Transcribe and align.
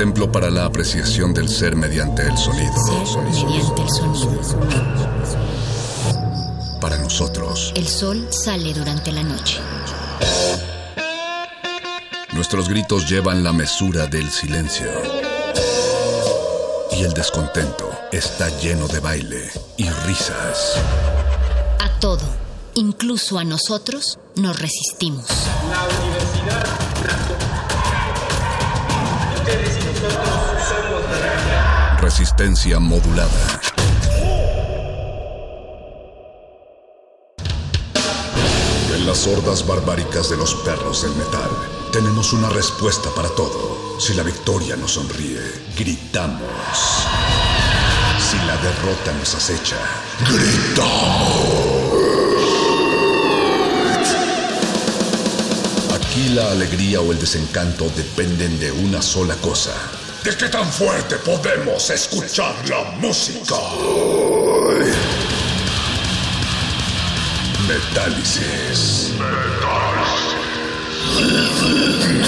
templo 0.00 0.32
para 0.32 0.48
la 0.48 0.64
apreciación 0.64 1.34
del 1.34 1.46
ser 1.46 1.76
mediante 1.76 2.22
el 2.22 2.34
sonido. 2.38 2.72
Ser 3.04 3.22
mediante 3.22 3.82
el 3.82 3.90
sonido. 3.90 4.40
Para 6.80 6.96
nosotros, 6.96 7.70
El 7.76 7.86
sol 7.86 8.26
sale 8.30 8.72
durante 8.72 9.12
la 9.12 9.22
noche. 9.22 9.60
nuestros 12.32 12.70
gritos 12.70 13.10
llevan 13.10 13.44
la 13.44 13.52
mesura 13.52 14.06
del 14.06 14.30
silencio. 14.30 14.90
Y 16.92 17.02
el 17.02 17.12
descontento 17.12 17.90
está 18.10 18.48
lleno 18.58 18.88
de 18.88 19.00
baile 19.00 19.50
y 19.76 19.86
risas. 20.06 20.76
A 21.78 22.00
todo, 22.00 22.24
incluso 22.74 23.38
a 23.38 23.44
nosotros, 23.44 24.18
nos 24.34 24.58
resistimos. 24.58 25.26
La 25.70 25.84
universidad. 25.84 27.39
Resistencia 32.00 32.78
modulada. 32.78 33.60
En 38.94 39.06
las 39.06 39.26
hordas 39.26 39.66
barbáricas 39.66 40.30
de 40.30 40.36
los 40.36 40.54
perros 40.56 41.02
del 41.02 41.12
metal, 41.16 41.50
tenemos 41.92 42.32
una 42.32 42.48
respuesta 42.48 43.10
para 43.14 43.28
todo. 43.30 43.98
Si 43.98 44.14
la 44.14 44.22
victoria 44.22 44.76
nos 44.76 44.92
sonríe, 44.92 45.40
gritamos. 45.76 46.40
Si 48.18 48.36
la 48.46 48.56
derrota 48.56 49.12
nos 49.18 49.34
acecha, 49.34 49.76
gritamos. 50.20 51.39
Aquí 56.20 56.28
la 56.34 56.50
alegría 56.50 57.00
o 57.00 57.12
el 57.12 57.18
desencanto 57.18 57.90
dependen 57.96 58.60
de 58.60 58.70
una 58.70 59.00
sola 59.00 59.34
cosa. 59.36 59.72
¿De 60.22 60.36
qué 60.36 60.50
tan 60.50 60.70
fuerte 60.70 61.16
podemos 61.16 61.88
escuchar 61.88 62.54
la 62.68 62.82
música? 63.00 63.54
Metálisis. 67.66 69.12
traído 71.60 72.19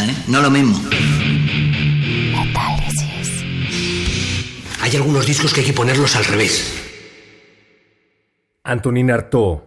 ¿eh? 0.00 0.24
No 0.28 0.40
lo 0.40 0.50
mismo. 0.50 0.78
Hay 4.80 4.96
algunos 4.96 5.26
discos 5.26 5.52
que 5.52 5.60
hay 5.60 5.66
que 5.66 5.72
ponerlos 5.72 6.16
al 6.16 6.24
revés. 6.24 6.78
Antonin 8.64 9.10
Artaud, 9.10 9.60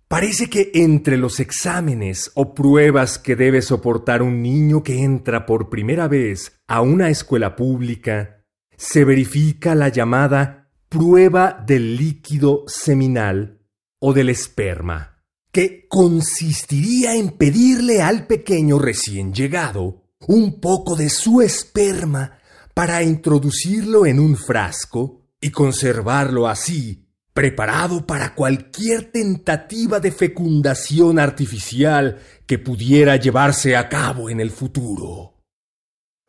Parece 0.06 0.48
que 0.48 0.70
entre 0.72 1.16
los 1.16 1.40
exámenes 1.40 2.30
o 2.34 2.54
pruebas 2.54 3.18
que 3.18 3.34
debe 3.34 3.60
soportar 3.60 4.22
un 4.22 4.40
niño 4.40 4.84
que 4.84 5.02
entra 5.02 5.44
por 5.44 5.68
primera 5.68 6.06
vez 6.06 6.60
a 6.68 6.80
una 6.80 7.10
escuela 7.10 7.56
pública, 7.56 8.44
se 8.76 9.04
verifica 9.04 9.74
la 9.74 9.88
llamada 9.88 10.70
prueba 10.88 11.60
del 11.66 11.96
líquido 11.96 12.62
seminal 12.68 13.66
o 13.98 14.12
del 14.12 14.28
esperma, 14.28 15.24
que 15.50 15.88
consistiría 15.88 17.16
en 17.16 17.30
pedirle 17.30 18.00
al 18.00 18.28
pequeño 18.28 18.78
recién 18.78 19.34
llegado 19.34 20.04
un 20.28 20.60
poco 20.60 20.94
de 20.94 21.08
su 21.08 21.42
esperma 21.42 22.38
para 22.76 23.02
introducirlo 23.02 24.04
en 24.04 24.20
un 24.20 24.36
frasco 24.36 25.22
y 25.40 25.50
conservarlo 25.50 26.46
así 26.46 27.06
preparado 27.32 28.06
para 28.06 28.34
cualquier 28.34 29.10
tentativa 29.10 29.98
de 29.98 30.12
fecundación 30.12 31.18
artificial 31.18 32.20
que 32.44 32.58
pudiera 32.58 33.16
llevarse 33.16 33.76
a 33.76 33.88
cabo 33.88 34.28
en 34.28 34.40
el 34.40 34.50
futuro. 34.50 35.42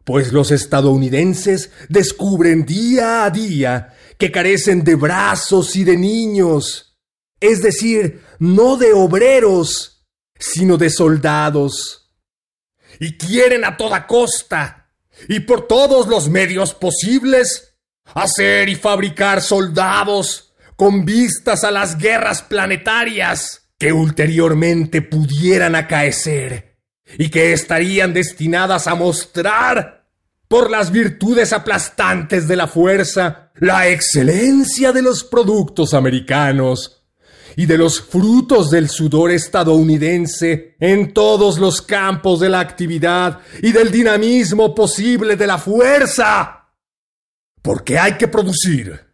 Pues 0.05 0.31
los 0.31 0.51
estadounidenses 0.51 1.69
descubren 1.89 2.65
día 2.65 3.25
a 3.25 3.29
día 3.29 3.93
que 4.17 4.31
carecen 4.31 4.85
de 4.85 4.95
brazos 4.95 5.75
y 5.75 5.83
de 5.83 5.97
niños, 5.97 6.97
es 7.41 7.61
decir, 7.61 8.23
no 8.39 8.77
de 8.77 8.93
obreros, 8.93 10.05
sino 10.39 10.77
de 10.77 10.91
soldados. 10.91 12.09
Y 13.01 13.17
quieren 13.17 13.65
a 13.65 13.75
toda 13.75 14.07
costa, 14.07 14.86
y 15.27 15.41
por 15.41 15.67
todos 15.67 16.07
los 16.07 16.29
medios 16.29 16.73
posibles, 16.73 17.75
hacer 18.13 18.69
y 18.69 18.75
fabricar 18.75 19.41
soldados 19.41 20.53
con 20.75 21.05
vistas 21.05 21.63
a 21.63 21.71
las 21.71 21.97
guerras 21.97 22.41
planetarias 22.41 23.69
que 23.77 23.93
ulteriormente 23.93 25.01
pudieran 25.01 25.75
acaecer 25.75 26.77
y 27.17 27.29
que 27.29 27.53
estarían 27.53 28.13
destinadas 28.13 28.87
a 28.87 28.95
mostrar, 28.95 29.97
por 30.47 30.71
las 30.71 30.91
virtudes 30.91 31.51
aplastantes 31.51 32.47
de 32.47 32.55
la 32.55 32.67
fuerza, 32.67 33.51
la 33.55 33.89
excelencia 33.89 34.93
de 34.93 35.01
los 35.01 35.23
productos 35.23 35.93
americanos 35.93 36.96
y 37.57 37.65
de 37.65 37.77
los 37.77 37.99
frutos 37.99 38.69
del 38.69 38.87
sudor 38.87 39.31
estadounidense 39.31 40.77
en 40.79 41.13
todos 41.13 41.59
los 41.59 41.81
campos 41.81 42.39
de 42.39 42.47
la 42.47 42.61
actividad 42.61 43.39
y 43.61 43.73
del 43.73 43.91
dinamismo 43.91 44.73
posible 44.73 45.35
de 45.35 45.47
la 45.47 45.57
fuerza. 45.57 46.69
Porque 47.61 47.99
hay 47.99 48.13
que 48.13 48.29
producir 48.29 49.07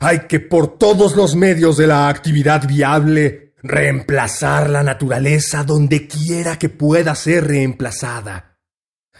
hay 0.00 0.20
que 0.20 0.40
por 0.40 0.78
todos 0.78 1.16
los 1.16 1.34
medios 1.34 1.76
de 1.76 1.86
la 1.86 2.08
actividad 2.08 2.66
viable 2.66 3.54
reemplazar 3.62 4.70
la 4.70 4.82
naturaleza 4.82 5.64
donde 5.64 6.06
quiera 6.06 6.58
que 6.58 6.68
pueda 6.68 7.14
ser 7.14 7.46
reemplazada. 7.46 8.58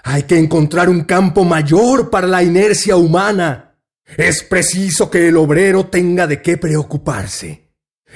Hay 0.04 0.22
que 0.25 0.38
encontrar 0.38 0.88
un 0.88 1.02
campo 1.02 1.44
mayor 1.44 2.11
para 2.11 2.28
la 2.28 2.43
inercia 2.43 2.96
humana. 2.96 3.76
Es 4.16 4.44
preciso 4.44 5.11
que 5.11 5.28
el 5.28 5.37
obrero 5.37 5.87
tenga 5.87 6.26
de 6.26 6.40
qué 6.40 6.56
preocuparse. 6.56 7.67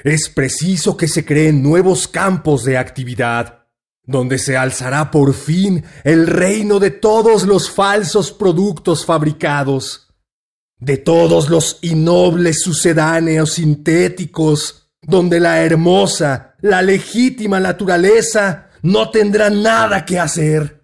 Es 0.03 0.29
preciso 0.29 0.97
que 0.97 1.07
se 1.07 1.25
creen 1.25 1.63
nuevos 1.63 2.07
campos 2.07 2.63
de 2.63 2.77
actividad, 2.77 3.67
donde 4.05 4.37
se 4.37 4.57
alzará 4.57 5.11
por 5.11 5.33
fin 5.33 5.83
el 6.03 6.27
reino 6.27 6.79
de 6.79 6.91
todos 6.91 7.43
los 7.43 7.71
falsos 7.71 8.31
productos 8.31 9.05
fabricados 9.05 10.03
de 10.83 10.97
todos 10.97 11.49
los 11.49 11.79
innobles 11.81 12.61
sucedáneos 12.61 13.53
sintéticos, 13.53 14.89
donde 15.01 15.39
la 15.39 15.61
hermosa, 15.61 16.55
la 16.59 16.81
legítima 16.81 17.59
naturaleza 17.59 18.69
no 18.81 19.09
tendrá 19.09 19.49
nada 19.49 20.05
que 20.05 20.19
hacer, 20.19 20.82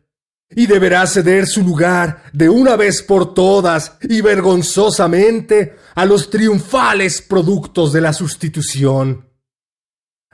y 0.52 0.66
deberá 0.66 1.06
ceder 1.06 1.46
su 1.46 1.62
lugar 1.62 2.24
de 2.34 2.50
una 2.50 2.76
vez 2.76 3.04
por 3.04 3.34
todas 3.34 3.98
y 4.02 4.22
vergonzosamente 4.22 5.76
a 5.96 6.06
los 6.06 6.30
triunfales 6.30 7.22
productos 7.22 7.94
de 7.94 8.02
la 8.02 8.14
sustitución. 8.14 9.30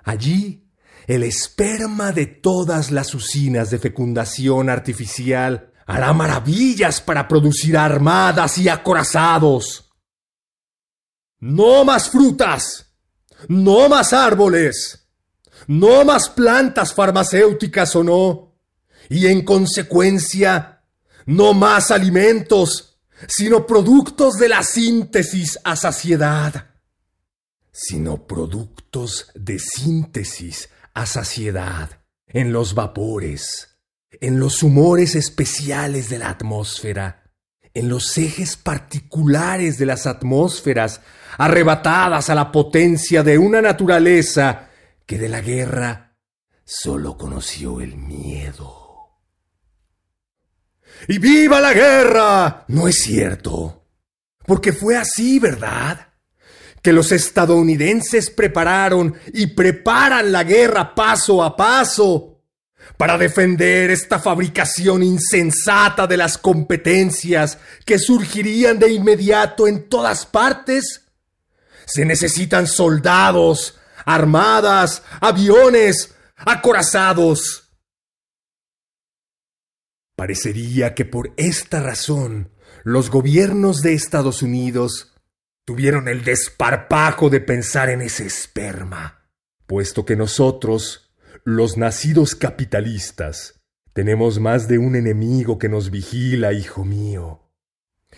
Allí, 0.03 0.71
el 1.07 1.23
esperma 1.23 2.11
de 2.11 2.27
todas 2.27 2.91
las 2.91 3.13
usinas 3.13 3.69
de 3.69 3.79
fecundación 3.79 4.69
artificial 4.69 5.73
hará 5.85 6.13
maravillas 6.13 7.01
para 7.01 7.27
producir 7.27 7.77
armadas 7.77 8.57
y 8.57 8.69
acorazados. 8.69 9.91
No 11.39 11.83
más 11.83 12.09
frutas, 12.09 12.95
no 13.47 13.89
más 13.89 14.13
árboles, 14.13 15.09
no 15.67 16.05
más 16.05 16.29
plantas 16.29 16.93
farmacéuticas 16.93 17.95
o 17.95 18.03
no, 18.03 18.44
y 19.09 19.27
en 19.27 19.43
consecuencia, 19.43 20.83
no 21.25 21.53
más 21.53 21.91
alimentos, 21.91 22.97
sino 23.27 23.65
productos 23.65 24.35
de 24.35 24.49
la 24.49 24.63
síntesis 24.63 25.59
a 25.63 25.75
saciedad, 25.75 26.71
sino 27.71 28.25
productos 28.27 29.31
de 29.35 29.59
síntesis 29.59 30.69
a 30.93 31.05
saciedad 31.05 32.01
en 32.27 32.51
los 32.51 32.73
vapores 32.73 33.75
en 34.21 34.39
los 34.39 34.63
humores 34.63 35.15
especiales 35.15 36.09
de 36.09 36.19
la 36.19 36.29
atmósfera, 36.29 37.23
en 37.73 37.89
los 37.89 38.17
ejes 38.17 38.57
particulares 38.57 39.77
de 39.77 39.85
las 39.85 40.07
atmósferas, 40.07 41.01
arrebatadas 41.37 42.29
a 42.29 42.35
la 42.35 42.51
potencia 42.51 43.23
de 43.23 43.37
una 43.37 43.61
naturaleza 43.61 44.69
que 45.05 45.17
de 45.17 45.29
la 45.29 45.41
guerra 45.41 46.17
sólo 46.63 47.17
conoció 47.17 47.81
el 47.81 47.97
miedo. 47.97 48.84
¡Y 51.07 51.19
viva 51.19 51.59
la 51.59 51.73
guerra! 51.73 52.65
No 52.67 52.87
es 52.87 52.99
cierto. 53.01 53.85
Porque 54.45 54.73
fue 54.73 54.95
así, 54.95 55.39
¿verdad? 55.39 56.07
Que 56.81 56.93
los 56.93 57.11
estadounidenses 57.11 58.29
prepararon 58.29 59.15
y 59.33 59.47
preparan 59.47 60.31
la 60.31 60.43
guerra 60.43 60.93
paso 60.93 61.43
a 61.43 61.55
paso 61.55 62.35
para 62.97 63.17
defender 63.17 63.91
esta 63.91 64.19
fabricación 64.19 65.03
insensata 65.03 66.07
de 66.07 66.17
las 66.17 66.37
competencias 66.37 67.57
que 67.83 67.99
surgirían 67.99 68.79
de 68.79 68.91
inmediato 68.91 69.67
en 69.67 69.89
todas 69.89 70.25
partes? 70.25 71.01
Se 71.85 72.05
necesitan 72.05 72.67
soldados, 72.67 73.77
armadas, 74.05 75.03
aviones, 75.19 76.13
acorazados. 76.37 77.64
Parecería 80.15 80.95
que 80.95 81.05
por 81.05 81.33
esta 81.37 81.81
razón 81.81 82.49
los 82.83 83.09
gobiernos 83.09 83.81
de 83.81 83.93
Estados 83.93 84.41
Unidos 84.41 85.13
tuvieron 85.65 86.07
el 86.07 86.23
desparpajo 86.23 87.29
de 87.29 87.41
pensar 87.41 87.89
en 87.89 88.01
ese 88.01 88.25
esperma, 88.25 89.27
puesto 89.65 90.05
que 90.05 90.15
nosotros 90.15 91.01
Los 91.43 91.77
nacidos 91.77 92.33
capitalistas 92.33 93.61
tenemos 93.93 94.39
más 94.39 94.67
de 94.67 94.79
un 94.79 94.95
enemigo 94.95 95.59
que 95.59 95.69
nos 95.69 95.91
vigila, 95.91 96.53
hijo 96.53 96.83
mío. 96.83 97.51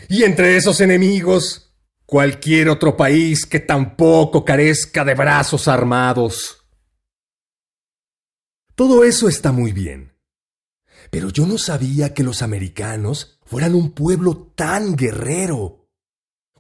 Y 0.08 0.24
entre 0.24 0.56
esos 0.56 0.80
enemigos, 0.80 1.75
cualquier 2.06 2.70
otro 2.70 2.96
país 2.96 3.46
que 3.46 3.60
tampoco 3.60 4.46
carezca 4.46 5.04
de 5.04 5.13
brazos 5.13 5.68
armados. 5.68 6.66
Todo 8.75 9.04
eso 9.04 9.27
está 9.27 9.51
muy 9.51 9.74
bien. 9.74 10.16
Pero 11.09 11.29
yo 11.29 11.45
no 11.45 11.57
sabía 11.57 12.13
que 12.13 12.23
los 12.23 12.41
americanos 12.41 13.39
fueran 13.45 13.75
un 13.75 13.91
pueblo 13.91 14.51
tan 14.55 14.95
guerrero. 14.95 15.87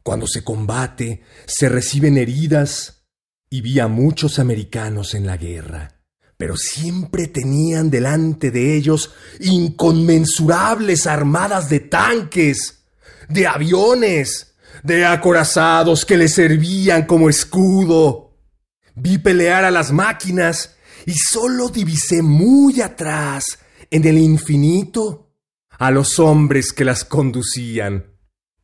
Cuando 0.03 0.27
se 0.27 0.43
combate, 0.43 1.23
se 1.45 1.69
reciben 1.69 2.17
heridas 2.17 3.03
y 3.49 3.61
vi 3.61 3.79
a 3.79 3.87
muchos 3.87 4.39
americanos 4.39 5.13
en 5.13 5.25
la 5.25 5.37
guerra, 5.37 6.01
pero 6.37 6.55
siempre 6.57 7.27
tenían 7.27 7.89
delante 7.89 8.51
de 8.51 8.75
ellos 8.75 9.13
inconmensurables 9.39 11.07
armadas 11.07 11.69
de 11.69 11.79
tanques, 11.81 12.83
de 13.29 13.47
aviones, 13.47 14.55
de 14.83 15.05
acorazados 15.05 16.05
que 16.05 16.17
les 16.17 16.33
servían 16.33 17.05
como 17.05 17.29
escudo. 17.29 18.37
Vi 18.95 19.17
pelear 19.17 19.63
a 19.63 19.71
las 19.71 19.91
máquinas 19.91 20.75
y 21.05 21.13
solo 21.13 21.69
divisé 21.69 22.21
muy 22.21 22.81
atrás, 22.81 23.59
en 23.91 24.05
el 24.05 24.17
infinito, 24.17 25.31
a 25.69 25.91
los 25.91 26.19
hombres 26.19 26.73
que 26.73 26.85
las 26.85 27.05
conducían. 27.05 28.13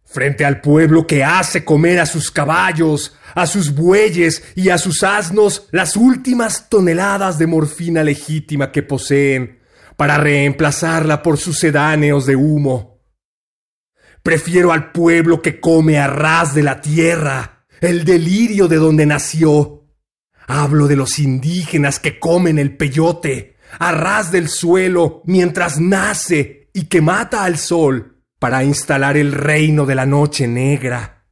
Frente 0.04 0.46
al 0.46 0.62
pueblo 0.62 1.08
que 1.08 1.24
hace 1.24 1.66
comer 1.66 2.00
a 2.00 2.06
sus 2.06 2.30
caballos, 2.30 3.16
a 3.34 3.48
sus 3.48 3.74
bueyes 3.74 4.44
y 4.56 4.70
a 4.70 4.78
sus 4.78 5.04
asnos 5.04 5.68
las 5.72 5.96
últimas 5.96 6.70
toneladas 6.70 7.40
de 7.40 7.48
morfina 7.48 8.04
legítima 8.04 8.72
que 8.72 8.84
poseen, 8.84 9.60
para 9.98 10.18
reemplazarla 10.18 11.22
por 11.22 11.38
sucedáneos 11.38 12.26
de 12.26 12.36
humo. 12.36 13.02
Prefiero 14.22 14.72
al 14.72 14.92
pueblo 14.92 15.42
que 15.42 15.60
come 15.60 15.98
a 16.00 16.08
ras 16.08 16.54
de 16.54 16.64
la 16.64 16.82
tierra, 16.82 17.66
el 17.82 18.06
delirio 18.06 18.68
de 18.68 18.78
donde 18.78 19.06
nació, 19.06 19.84
Hablo 20.48 20.88
de 20.88 20.96
los 20.96 21.20
indígenas 21.20 22.00
que 22.00 22.20
comen 22.20 22.60
el 22.60 22.76
peyote 22.76 23.53
a 23.80 23.92
ras 23.92 24.32
del 24.32 24.50
suelo 24.50 25.22
mientras 25.26 25.80
nace 25.80 26.70
y 26.74 26.86
que 26.86 27.02
mata 27.02 27.44
al 27.44 27.58
sol 27.58 28.22
para 28.40 28.64
instalar 28.64 29.16
el 29.18 29.32
reino 29.32 29.86
de 29.86 29.96
la 29.96 30.06
noche 30.06 30.48
negra, 30.48 31.26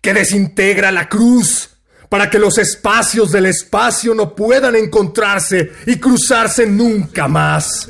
que 0.00 0.14
desintegra 0.14 0.90
la 0.90 1.08
cruz 1.08 1.70
para 2.08 2.30
que 2.30 2.38
los 2.38 2.58
espacios 2.58 3.32
del 3.32 3.46
espacio 3.46 4.14
no 4.14 4.34
puedan 4.34 4.76
encontrarse 4.76 5.72
y 5.86 5.96
cruzarse 5.96 6.66
nunca 6.66 7.26
más. 7.26 7.88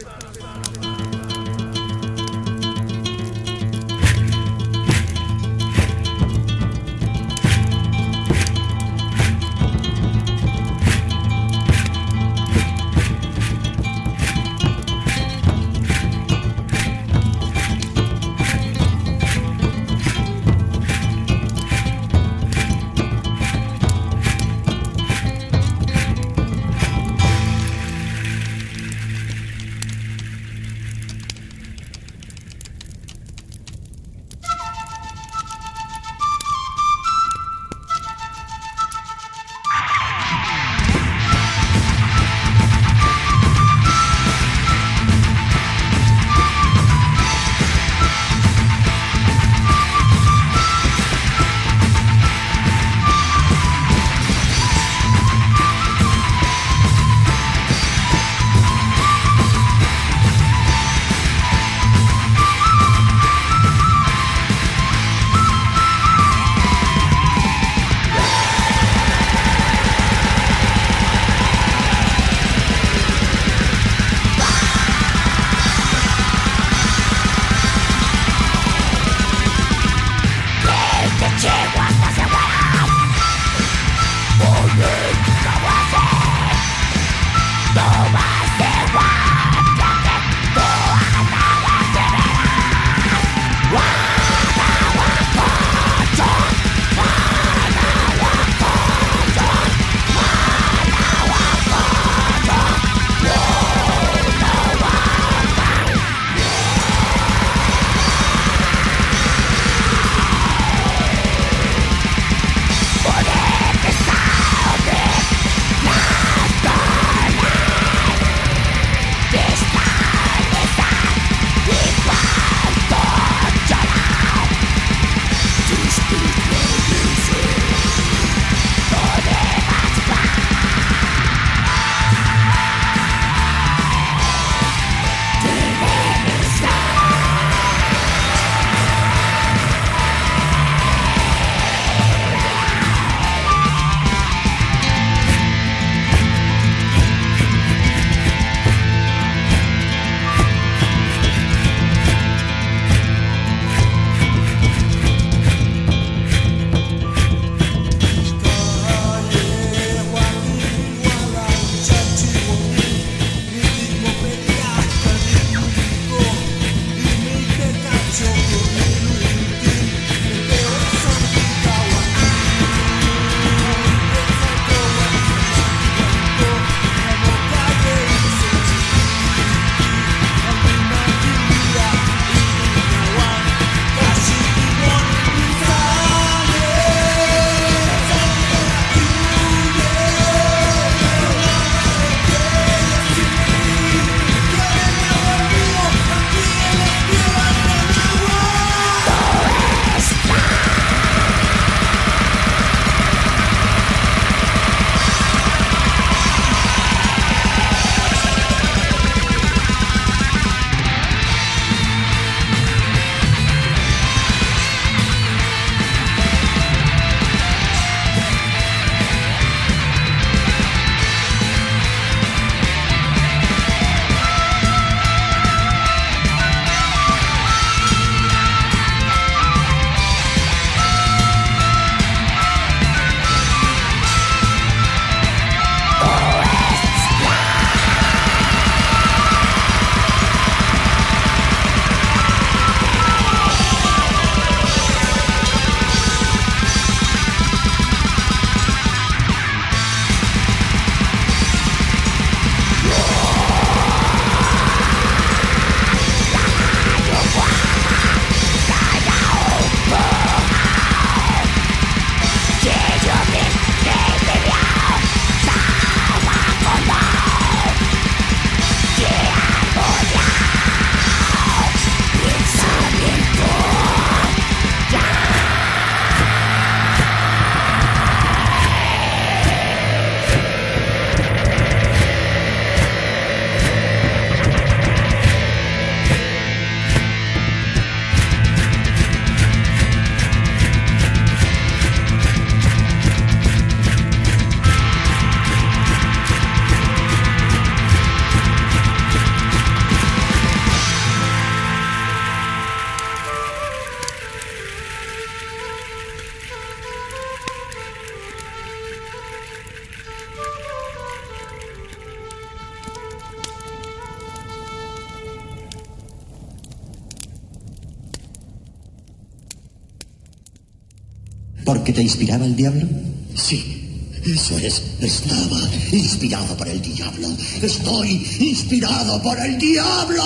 Inspiraba 322.05 322.47
el 322.47 322.57
diablo? 322.57 322.87
Sí, 323.35 324.11
eso 324.25 324.59
es. 324.59 324.83
Estaba 325.01 325.61
inspirado 325.93 326.57
por 326.57 326.69
el 326.69 326.81
diablo. 326.81 327.29
Estoy 327.63 328.27
inspirado 328.41 329.21
por 329.23 329.39
el 329.39 329.59
diablo. 329.59 330.23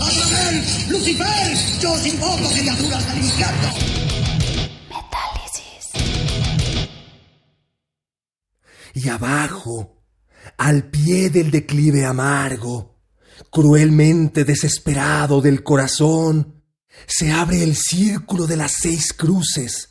¡Azrael! 0.00 0.62
¡Lucifer! 0.88 1.56
¡Yo 1.80 1.92
os 1.92 2.06
invoco 2.06 2.50
criaturas 2.50 3.06
del 3.08 3.24
infierno! 3.24 3.98
Y 8.94 9.08
abajo, 9.10 10.02
al 10.56 10.90
pie 10.90 11.30
del 11.30 11.52
declive 11.52 12.04
amargo, 12.04 12.98
cruelmente 13.48 14.44
desesperado 14.44 15.40
del 15.40 15.62
corazón, 15.62 16.64
se 17.06 17.30
abre 17.30 17.62
el 17.62 17.76
círculo 17.76 18.46
de 18.46 18.56
las 18.56 18.72
seis 18.80 19.12
cruces, 19.12 19.87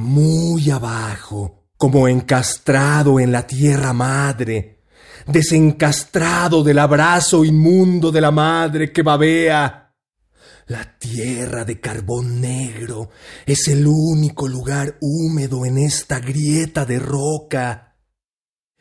muy 0.00 0.70
abajo, 0.70 1.68
como 1.76 2.08
encastrado 2.08 3.20
en 3.20 3.30
la 3.30 3.46
tierra 3.46 3.92
madre, 3.92 4.82
desencastrado 5.26 6.64
del 6.64 6.78
abrazo 6.78 7.44
inmundo 7.44 8.10
de 8.10 8.20
la 8.20 8.30
madre 8.30 8.92
que 8.92 9.02
babea. 9.02 9.94
La 10.66 10.98
tierra 10.98 11.64
de 11.64 11.80
carbón 11.80 12.40
negro 12.40 13.10
es 13.44 13.68
el 13.68 13.86
único 13.86 14.48
lugar 14.48 14.96
húmedo 15.00 15.66
en 15.66 15.78
esta 15.78 16.20
grieta 16.20 16.86
de 16.86 16.98
roca. 16.98 17.96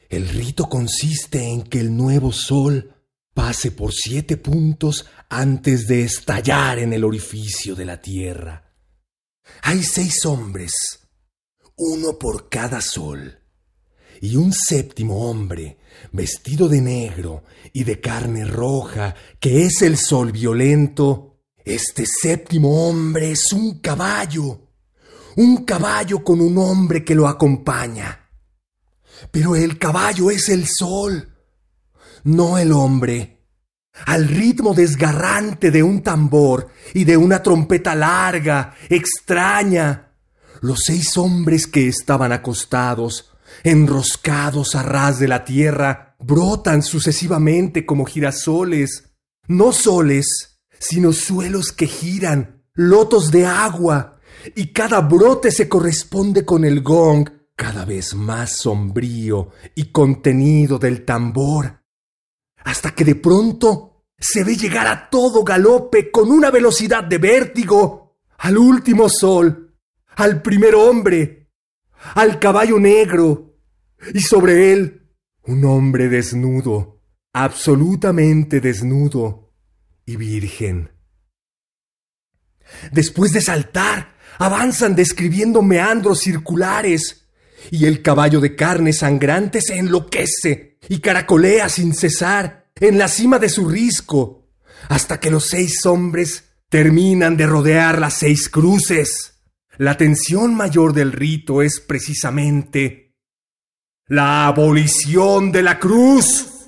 El 0.07 0.29
rito 0.29 0.69
consiste 0.69 1.43
en 1.43 1.63
que 1.63 1.79
el 1.79 1.95
nuevo 1.95 2.31
sol 2.31 2.95
pase 3.33 3.71
por 3.71 3.91
siete 3.91 4.37
puntos 4.37 5.05
antes 5.29 5.87
de 5.87 6.03
estallar 6.03 6.79
en 6.79 6.93
el 6.93 7.03
orificio 7.03 7.75
de 7.75 7.85
la 7.85 8.01
tierra. 8.01 8.73
Hay 9.63 9.83
seis 9.83 10.25
hombres, 10.25 10.73
uno 11.79 12.19
por 12.19 12.49
cada 12.49 12.81
sol, 12.81 13.39
y 14.21 14.35
un 14.35 14.53
séptimo 14.53 15.29
hombre, 15.29 15.79
vestido 16.11 16.69
de 16.69 16.81
negro 16.81 17.43
y 17.73 17.83
de 17.83 17.99
carne 17.99 18.45
roja, 18.45 19.15
que 19.39 19.65
es 19.65 19.81
el 19.81 19.97
sol 19.97 20.31
violento. 20.31 21.39
Este 21.65 22.05
séptimo 22.05 22.87
hombre 22.87 23.31
es 23.31 23.51
un 23.53 23.79
caballo, 23.79 24.69
un 25.37 25.65
caballo 25.65 26.23
con 26.23 26.41
un 26.41 26.57
hombre 26.57 27.03
que 27.03 27.15
lo 27.15 27.27
acompaña. 27.27 28.29
Pero 29.31 29.55
el 29.55 29.77
caballo 29.77 30.31
es 30.31 30.49
el 30.49 30.67
sol 30.67 31.29
no 32.23 32.57
el 32.57 32.71
hombre. 32.71 33.37
Al 34.05 34.27
ritmo 34.27 34.73
desgarrante 34.73 35.71
de 35.71 35.83
un 35.83 36.01
tambor 36.01 36.69
y 36.93 37.03
de 37.03 37.17
una 37.17 37.43
trompeta 37.43 37.95
larga, 37.95 38.75
extraña, 38.87 40.08
los 40.61 40.79
seis 40.85 41.17
hombres 41.17 41.67
que 41.67 41.87
estaban 41.87 42.31
acostados, 42.31 43.31
enroscados 43.63 44.75
a 44.75 44.83
ras 44.83 45.19
de 45.19 45.27
la 45.27 45.43
tierra, 45.43 46.15
brotan 46.19 46.83
sucesivamente 46.83 47.85
como 47.85 48.05
girasoles, 48.05 49.11
no 49.47 49.71
soles, 49.71 50.59
sino 50.79 51.13
suelos 51.13 51.71
que 51.71 51.87
giran, 51.87 52.63
lotos 52.73 53.31
de 53.31 53.45
agua, 53.45 54.19
y 54.55 54.67
cada 54.67 55.01
brote 55.01 55.51
se 55.51 55.67
corresponde 55.67 56.45
con 56.45 56.63
el 56.63 56.81
gong 56.81 57.29
cada 57.55 57.83
vez 57.83 58.15
más 58.15 58.57
sombrío 58.57 59.49
y 59.75 59.91
contenido 59.91 60.79
del 60.79 61.03
tambor 61.03 61.79
hasta 62.63 62.91
que 62.91 63.05
de 63.05 63.15
pronto 63.15 64.03
se 64.17 64.43
ve 64.43 64.55
llegar 64.55 64.87
a 64.87 65.09
todo 65.09 65.43
galope 65.43 66.11
con 66.11 66.29
una 66.29 66.51
velocidad 66.51 67.03
de 67.03 67.17
vértigo 67.17 68.17
al 68.37 68.57
último 68.57 69.09
sol, 69.09 69.68
al 70.19 70.41
primer 70.41 70.75
hombre, 70.75 71.49
al 72.15 72.39
caballo 72.39 72.77
negro, 72.77 73.57
y 74.13 74.19
sobre 74.19 74.73
él 74.73 75.07
un 75.43 75.63
hombre 75.63 76.09
desnudo, 76.09 77.01
absolutamente 77.31 78.59
desnudo 78.59 79.53
y 80.05 80.17
virgen. 80.17 80.91
Después 82.91 83.31
de 83.31 83.39
saltar, 83.39 84.15
avanzan 84.37 84.93
describiendo 84.93 85.61
meandros 85.61 86.19
circulares, 86.19 87.27
y 87.71 87.85
el 87.85 88.01
caballo 88.01 88.41
de 88.41 88.55
carne 88.55 88.91
sangrante 88.91 89.61
se 89.61 89.77
enloquece 89.77 90.79
y 90.89 90.99
caracolea 90.99 91.69
sin 91.69 91.93
cesar 91.93 92.71
en 92.75 92.97
la 92.97 93.07
cima 93.07 93.39
de 93.39 93.49
su 93.49 93.69
risco, 93.69 94.49
hasta 94.89 95.19
que 95.19 95.31
los 95.31 95.47
seis 95.47 95.85
hombres 95.85 96.43
terminan 96.67 97.37
de 97.37 97.47
rodear 97.47 97.99
las 97.99 98.15
seis 98.15 98.49
cruces. 98.49 99.38
La 99.79 99.95
tensión 99.95 100.55
mayor 100.55 100.91
del 100.91 101.13
rito 101.13 101.61
es 101.61 101.79
precisamente 101.79 103.15
la 104.07 104.45
abolición 104.45 105.53
de 105.53 105.63
la 105.63 105.79
cruz. 105.79 106.67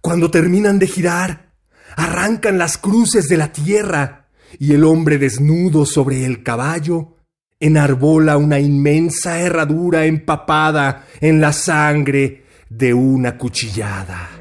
Cuando 0.00 0.30
terminan 0.30 0.78
de 0.78 0.86
girar, 0.86 1.52
arrancan 1.96 2.58
las 2.58 2.78
cruces 2.78 3.26
de 3.26 3.38
la 3.38 3.50
tierra 3.50 4.28
y 4.56 4.72
el 4.74 4.84
hombre 4.84 5.18
desnudo 5.18 5.84
sobre 5.84 6.24
el 6.24 6.44
caballo 6.44 7.16
enarbola 7.58 8.36
una 8.36 8.60
inmensa 8.60 9.40
herradura 9.40 10.06
empapada 10.06 11.06
en 11.20 11.40
la 11.40 11.52
sangre 11.52 12.44
de 12.68 12.94
una 12.94 13.36
cuchillada. 13.36 14.33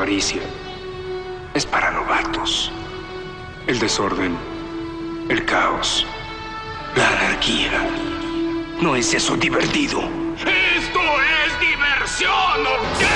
Avaricia 0.00 0.40
es 1.52 1.66
para 1.66 1.90
novatos. 1.90 2.72
El 3.66 3.78
desorden, 3.78 4.34
el 5.28 5.44
caos, 5.44 6.06
la 6.96 7.06
anarquía. 7.06 7.86
¿No 8.80 8.96
es 8.96 9.12
eso 9.12 9.36
divertido? 9.36 10.00
¡Esto 10.38 11.00
es 11.44 11.60
diversión! 11.60 13.09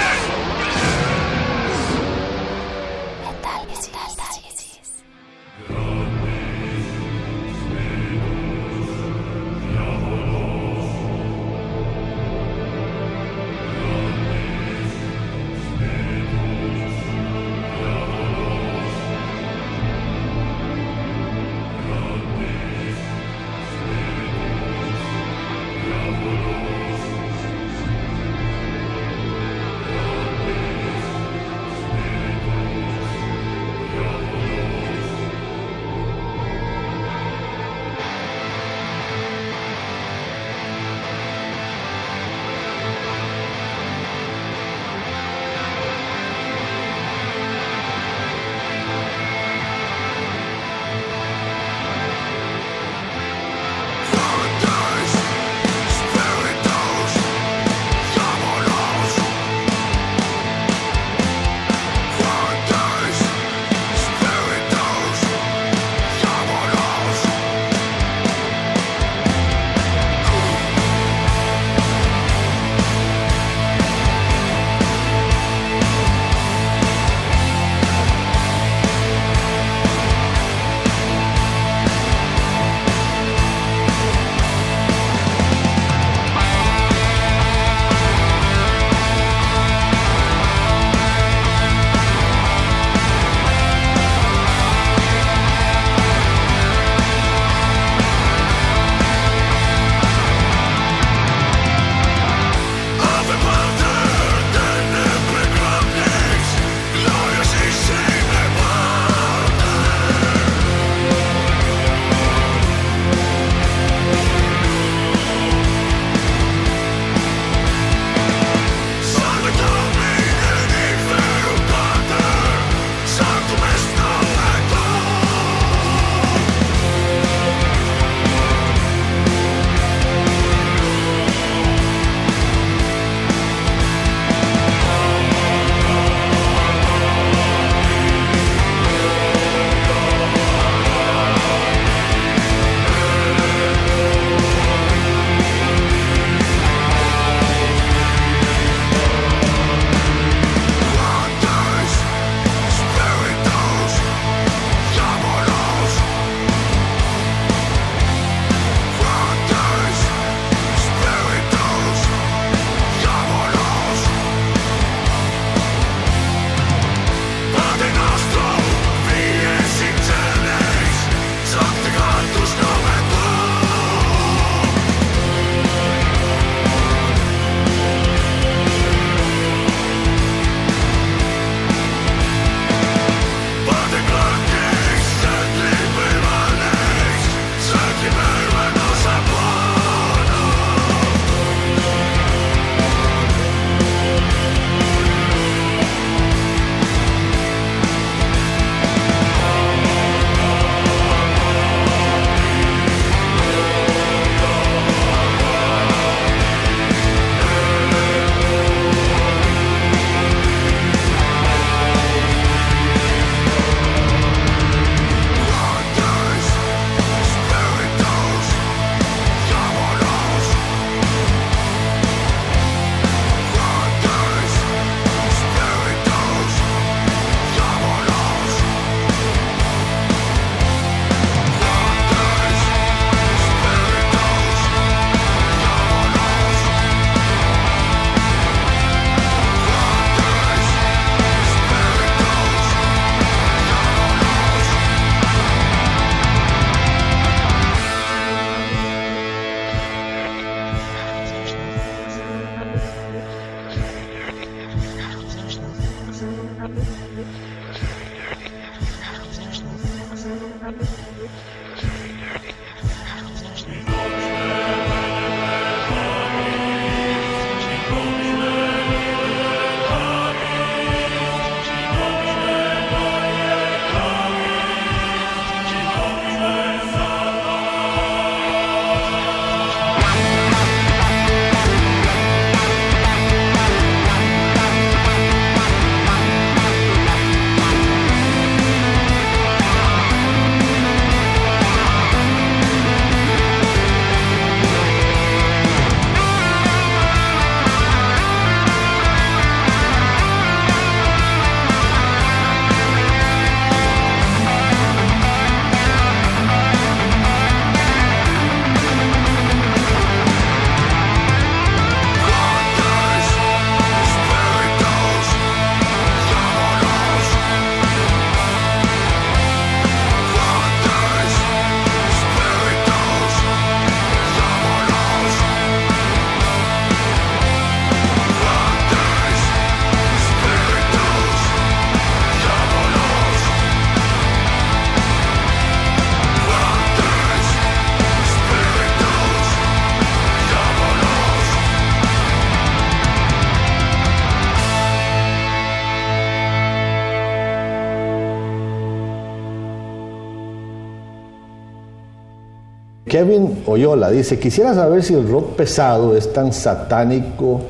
Kevin 353.14 353.62
Oyola 353.66 354.10
dice, 354.10 354.40
quisiera 354.40 354.74
saber 354.74 355.04
si 355.04 355.14
el 355.14 355.28
rock 355.28 355.54
pesado 355.54 356.16
es 356.16 356.32
tan 356.32 356.52
satánico 356.52 357.62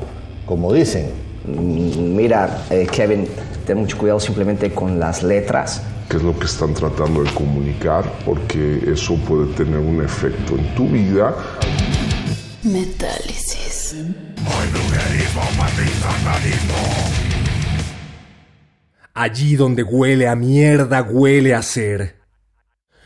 como 0.43 0.73
dicen. 0.73 1.11
Mm, 1.45 2.15
Mira, 2.15 2.65
eh, 2.71 2.87
Kevin, 2.91 3.27
ten 3.63 3.77
mucho 3.77 3.95
cuidado 3.95 4.19
simplemente 4.19 4.71
con 4.71 4.99
las 4.99 5.21
letras. 5.21 5.83
qué 6.09 6.17
es 6.17 6.23
lo 6.23 6.35
que 6.35 6.45
están 6.45 6.73
tratando 6.73 7.21
de 7.21 7.29
comunicar, 7.29 8.11
porque 8.25 8.91
eso 8.91 9.17
puede 9.17 9.53
tener 9.53 9.77
un 9.77 10.03
efecto 10.03 10.55
en 10.55 10.73
tu 10.73 10.87
vida. 10.87 11.35
Metálisis. 12.63 13.97
Allí 19.13 19.55
donde 19.55 19.83
huele 19.83 20.27
a 20.27 20.35
mierda, 20.35 21.03
huele 21.03 21.53
a 21.53 21.61
ser. 21.61 22.14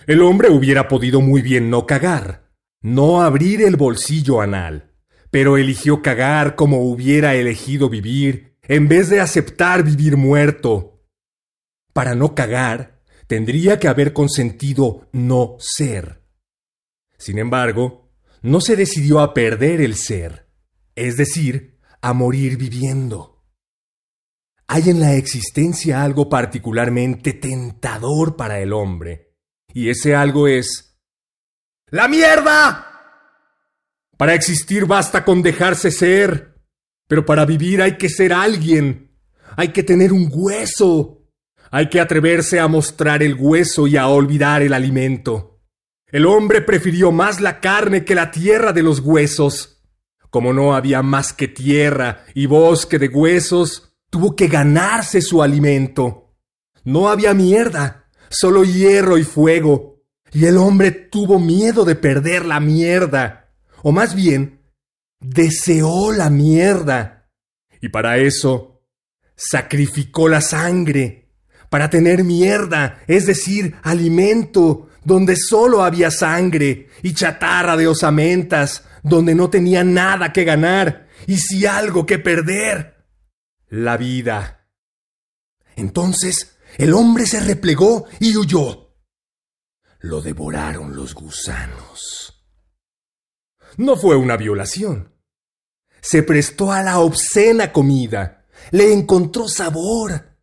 El 0.08 0.22
hombre 0.22 0.50
hubiera 0.50 0.88
podido 0.88 1.22
muy 1.22 1.42
bien 1.42 1.70
no 1.70 1.86
cagar, 1.86 2.50
no 2.82 3.22
abrir 3.22 3.62
el 3.62 3.76
bolsillo 3.76 4.42
anal, 4.42 4.94
pero 5.32 5.58
eligió 5.58 6.02
cagar 6.02 6.56
como 6.56 6.90
hubiera 6.90 7.36
elegido 7.36 7.90
vivir, 7.90 8.58
en 8.64 8.88
vez 8.88 9.10
de 9.10 9.20
aceptar 9.20 9.84
vivir 9.84 10.18
muerto. 10.18 11.04
Para 11.94 12.16
no 12.16 12.36
cagar, 12.36 13.02
tendría 13.28 13.80
que 13.80 13.88
haber 13.88 14.14
consentido 14.14 15.10
no 15.12 15.58
ser. 15.60 16.24
Sin 17.18 17.38
embargo, 17.38 18.10
no 18.42 18.62
se 18.62 18.76
decidió 18.76 19.20
a 19.20 19.34
perder 19.34 19.82
el 19.82 19.96
ser, 19.96 20.48
es 20.96 21.18
decir, 21.18 21.80
a 22.02 22.14
morir 22.14 22.58
viviendo. 22.58 23.44
Hay 24.68 24.90
en 24.90 25.00
la 25.00 25.16
existencia 25.16 26.04
algo 26.04 26.30
particularmente 26.30 27.34
tentador 27.34 28.36
para 28.36 28.60
el 28.60 28.72
hombre, 28.72 29.29
y 29.74 29.90
ese 29.90 30.16
algo 30.16 30.48
es... 30.48 30.98
¡La 31.88 32.08
mierda! 32.08 32.86
Para 34.18 34.34
existir 34.34 34.86
basta 34.86 35.24
con 35.24 35.42
dejarse 35.42 35.92
ser, 35.92 36.56
pero 37.08 37.26
para 37.26 37.46
vivir 37.46 37.82
hay 37.82 37.98
que 37.98 38.10
ser 38.10 38.34
alguien, 38.34 39.18
hay 39.56 39.70
que 39.70 39.84
tener 39.84 40.12
un 40.12 40.30
hueso, 40.32 41.24
hay 41.72 41.90
que 41.90 42.00
atreverse 42.00 42.60
a 42.60 42.68
mostrar 42.68 43.24
el 43.24 43.36
hueso 43.36 43.88
y 43.88 43.98
a 43.98 44.08
olvidar 44.08 44.62
el 44.62 44.74
alimento. 44.74 45.62
El 46.12 46.26
hombre 46.26 46.62
prefirió 46.62 47.12
más 47.12 47.40
la 47.40 47.60
carne 47.60 48.04
que 48.04 48.16
la 48.16 48.32
tierra 48.32 48.74
de 48.74 48.84
los 48.84 49.00
huesos. 49.00 49.84
Como 50.30 50.54
no 50.54 50.76
había 50.76 51.02
más 51.02 51.34
que 51.34 51.48
tierra 51.48 52.26
y 52.34 52.46
bosque 52.46 53.00
de 53.00 53.08
huesos, 53.08 53.94
tuvo 54.10 54.36
que 54.36 54.48
ganarse 54.48 55.22
su 55.22 55.42
alimento. 55.42 56.36
No 56.84 57.10
había 57.10 57.34
mierda, 57.34 58.09
solo 58.30 58.63
hierro 58.63 59.18
y 59.18 59.24
fuego, 59.24 60.04
y 60.32 60.46
el 60.46 60.58
hombre 60.58 60.92
tuvo 60.92 61.39
miedo 61.39 61.86
de 61.86 61.96
perder 61.96 62.46
la 62.46 62.60
mierda, 62.60 63.52
o 63.82 63.92
más 63.92 64.15
bien, 64.15 64.62
deseó 65.20 66.12
la 66.12 66.30
mierda, 66.30 67.30
y 67.82 67.89
para 67.89 68.18
eso 68.18 68.84
sacrificó 69.36 70.28
la 70.28 70.42
sangre, 70.42 71.32
para 71.70 71.89
tener 71.89 72.24
mierda, 72.24 73.04
es 73.08 73.26
decir, 73.26 73.76
alimento, 73.84 74.89
donde 75.04 75.36
solo 75.36 75.84
había 75.84 76.12
sangre, 76.12 76.89
y 77.02 77.13
chatarra 77.13 77.78
de 77.78 77.88
osamentas, 77.88 78.86
donde 79.04 79.36
no 79.36 79.50
tenía 79.50 79.84
nada 79.84 80.34
que 80.34 80.44
ganar, 80.44 81.08
y 81.26 81.38
si 81.38 81.65
algo 81.65 82.06
que 82.06 82.20
perder 82.20 83.06
la 83.70 83.98
vida. 83.98 84.68
Entonces 85.76 86.59
el 86.80 86.94
hombre 86.94 87.26
se 87.26 87.39
replegó 87.39 88.06
y 88.20 88.36
huyó. 88.36 88.96
Lo 90.00 90.22
devoraron 90.22 90.96
los 90.96 91.13
gusanos. 91.13 92.44
No 93.78 93.96
fue 93.96 94.15
una 94.15 94.38
violación. 94.38 95.13
Se 96.02 96.24
prestó 96.24 96.72
a 96.72 96.82
la 96.82 97.00
obscena 97.00 97.72
comida. 97.72 98.46
Le 98.72 98.94
encontró 98.94 99.48
sabor. 99.48 100.38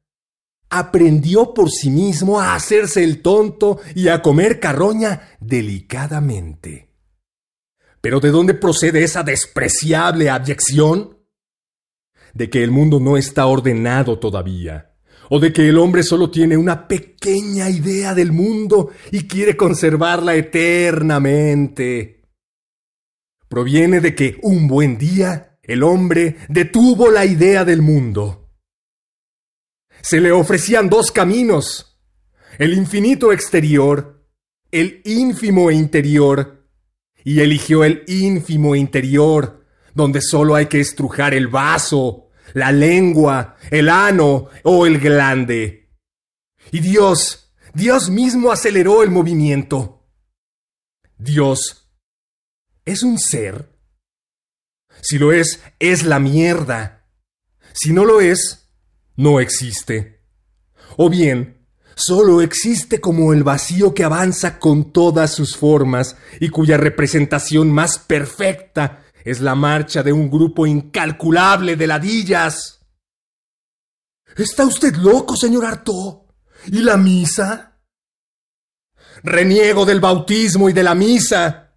Aprendió 0.68 1.54
por 1.54 1.70
sí 1.70 1.90
mismo 1.90 2.40
a 2.40 2.54
hacerse 2.54 3.02
el 3.02 3.22
tonto 3.22 3.80
y 3.94 4.08
a 4.08 4.22
comer 4.22 4.60
carroña 4.60 5.36
delicadamente. 5.40 6.94
¿Pero 8.00 8.20
de 8.20 8.30
dónde 8.30 8.54
procede 8.54 9.02
esa 9.02 9.22
despreciable 9.22 10.30
abyección? 10.30 11.16
de 12.36 12.50
que 12.50 12.62
el 12.62 12.70
mundo 12.70 13.00
no 13.00 13.16
está 13.16 13.46
ordenado 13.46 14.18
todavía, 14.18 14.94
o 15.30 15.38
de 15.38 15.52
que 15.52 15.68
el 15.68 15.78
hombre 15.78 16.02
solo 16.02 16.30
tiene 16.30 16.56
una 16.56 16.86
pequeña 16.88 17.68
idea 17.70 18.14
del 18.14 18.32
mundo 18.32 18.90
y 19.10 19.26
quiere 19.26 19.56
conservarla 19.56 20.34
eternamente. 20.34 22.22
Proviene 23.48 24.00
de 24.00 24.14
que 24.14 24.38
un 24.42 24.66
buen 24.66 24.98
día 24.98 25.58
el 25.62 25.82
hombre 25.82 26.36
detuvo 26.48 27.10
la 27.10 27.24
idea 27.24 27.64
del 27.64 27.82
mundo. 27.82 28.50
Se 30.00 30.20
le 30.20 30.30
ofrecían 30.30 30.88
dos 30.88 31.10
caminos, 31.10 31.98
el 32.58 32.74
infinito 32.74 33.32
exterior, 33.32 34.24
el 34.70 35.00
ínfimo 35.04 35.70
interior, 35.70 36.68
y 37.24 37.40
eligió 37.40 37.82
el 37.82 38.04
ínfimo 38.06 38.76
interior, 38.76 39.64
donde 39.94 40.20
solo 40.20 40.54
hay 40.54 40.66
que 40.66 40.80
estrujar 40.80 41.34
el 41.34 41.48
vaso 41.48 42.25
la 42.54 42.72
lengua, 42.72 43.56
el 43.70 43.88
ano 43.88 44.48
o 44.62 44.86
el 44.86 44.98
glande. 44.98 45.90
Y 46.72 46.80
Dios, 46.80 47.52
Dios 47.74 48.10
mismo 48.10 48.50
aceleró 48.50 49.02
el 49.02 49.10
movimiento. 49.10 50.06
Dios, 51.18 51.90
¿es 52.84 53.02
un 53.02 53.18
ser? 53.18 53.70
Si 55.00 55.18
lo 55.18 55.32
es, 55.32 55.62
es 55.78 56.02
la 56.02 56.18
mierda. 56.18 57.06
Si 57.72 57.92
no 57.92 58.04
lo 58.04 58.20
es, 58.20 58.70
no 59.16 59.40
existe. 59.40 60.22
O 60.96 61.10
bien, 61.10 61.66
solo 61.94 62.40
existe 62.40 63.00
como 63.00 63.32
el 63.32 63.44
vacío 63.44 63.94
que 63.94 64.04
avanza 64.04 64.58
con 64.58 64.92
todas 64.92 65.34
sus 65.34 65.56
formas 65.56 66.16
y 66.40 66.48
cuya 66.48 66.76
representación 66.76 67.70
más 67.70 67.98
perfecta 67.98 69.05
es 69.26 69.40
la 69.40 69.56
marcha 69.56 70.04
de 70.04 70.12
un 70.12 70.30
grupo 70.30 70.68
incalculable 70.68 71.74
de 71.74 71.88
ladillas. 71.88 72.78
¿Está 74.36 74.64
usted 74.64 74.94
loco, 74.94 75.36
señor 75.36 75.64
Artaud? 75.64 76.28
¿Y 76.68 76.78
la 76.78 76.96
misa? 76.96 77.80
Reniego 79.24 79.84
del 79.84 79.98
bautismo 79.98 80.70
y 80.70 80.72
de 80.72 80.84
la 80.84 80.94
misa. 80.94 81.74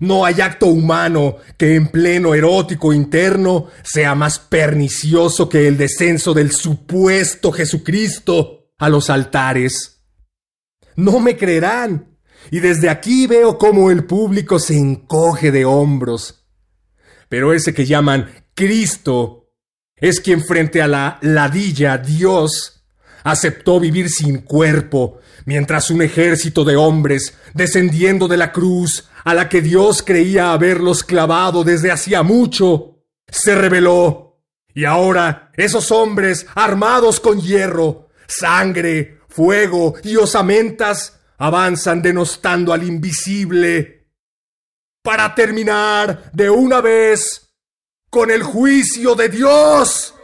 No 0.00 0.24
hay 0.24 0.40
acto 0.40 0.66
humano 0.66 1.36
que 1.56 1.76
en 1.76 1.86
pleno 1.86 2.34
erótico 2.34 2.92
interno 2.92 3.68
sea 3.84 4.16
más 4.16 4.40
pernicioso 4.40 5.48
que 5.48 5.68
el 5.68 5.76
descenso 5.76 6.34
del 6.34 6.50
supuesto 6.50 7.52
Jesucristo 7.52 8.72
a 8.76 8.88
los 8.88 9.08
altares. 9.08 10.02
No 10.96 11.20
me 11.20 11.36
creerán, 11.36 12.18
y 12.50 12.58
desde 12.58 12.90
aquí 12.90 13.28
veo 13.28 13.56
cómo 13.56 13.92
el 13.92 14.04
público 14.04 14.58
se 14.58 14.76
encoge 14.76 15.52
de 15.52 15.64
hombros 15.64 16.35
pero 17.28 17.52
ese 17.52 17.74
que 17.74 17.86
llaman 17.86 18.30
Cristo 18.54 19.50
es 19.96 20.20
quien 20.20 20.44
frente 20.44 20.82
a 20.82 20.88
la 20.88 21.18
ladilla 21.22 21.98
Dios 21.98 22.84
aceptó 23.24 23.80
vivir 23.80 24.08
sin 24.08 24.38
cuerpo, 24.38 25.18
mientras 25.46 25.90
un 25.90 26.02
ejército 26.02 26.64
de 26.64 26.76
hombres, 26.76 27.34
descendiendo 27.54 28.28
de 28.28 28.36
la 28.36 28.52
cruz 28.52 29.08
a 29.24 29.34
la 29.34 29.48
que 29.48 29.60
Dios 29.60 30.02
creía 30.02 30.52
haberlos 30.52 31.02
clavado 31.02 31.64
desde 31.64 31.90
hacía 31.90 32.22
mucho, 32.22 33.00
se 33.28 33.56
rebeló. 33.56 34.38
Y 34.72 34.84
ahora 34.84 35.50
esos 35.56 35.90
hombres, 35.90 36.46
armados 36.54 37.18
con 37.18 37.40
hierro, 37.40 38.08
sangre, 38.28 39.18
fuego 39.28 39.94
y 40.04 40.16
osamentas, 40.16 41.18
avanzan 41.38 42.02
denostando 42.02 42.72
al 42.72 42.84
invisible 42.84 43.95
para 45.06 45.32
terminar 45.36 46.32
de 46.32 46.50
una 46.50 46.80
vez 46.80 47.48
con 48.10 48.28
el 48.28 48.42
juicio 48.42 49.14
de 49.14 49.28
Dios. 49.28 50.15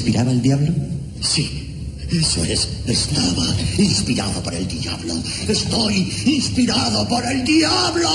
Inspiraba 0.00 0.32
el 0.32 0.40
diablo? 0.40 0.72
Sí. 1.20 1.66
Eso 2.10 2.42
es, 2.42 2.66
estaba 2.86 3.46
inspirado 3.76 4.42
por 4.42 4.54
el 4.54 4.66
diablo. 4.66 5.14
Estoy 5.46 6.10
inspirado 6.24 7.06
por 7.06 7.24
el 7.24 7.44
diablo. 7.44 8.08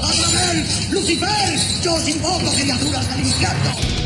¡Azrael! 0.00 0.64
¡Lucifer! 0.90 1.60
Yo 1.84 1.94
os 1.94 2.08
invoco 2.08 2.50
criaturas 2.52 3.08
del 3.14 3.26
infierno. 3.26 3.99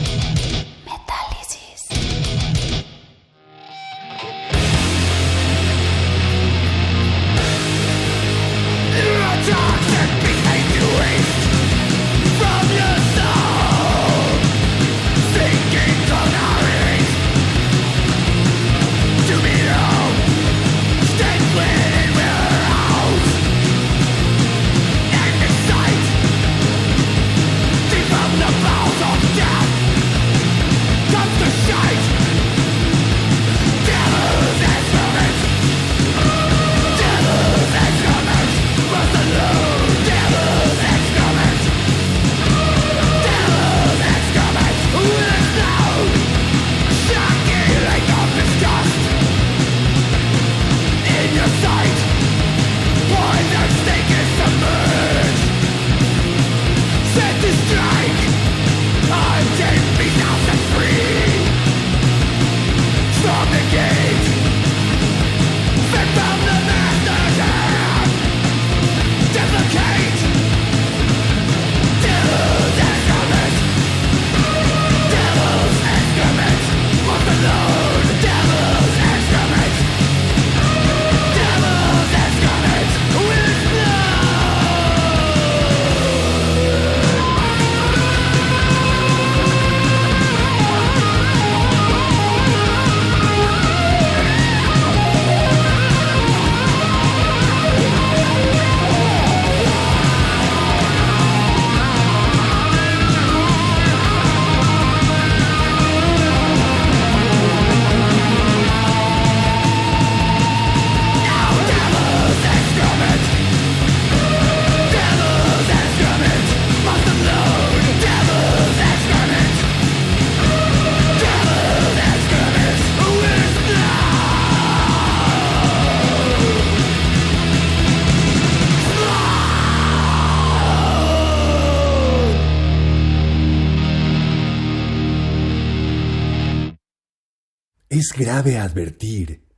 Grave 138.16 138.58
advertir 138.58 139.48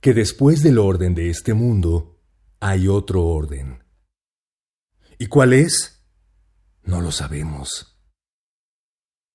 que 0.00 0.14
después 0.14 0.62
del 0.62 0.78
orden 0.78 1.14
de 1.14 1.30
este 1.30 1.54
mundo 1.54 2.20
hay 2.60 2.88
otro 2.88 3.24
orden. 3.24 3.82
¿Y 5.18 5.26
cuál 5.26 5.52
es? 5.52 6.04
No 6.84 7.00
lo 7.00 7.10
sabemos. 7.10 7.98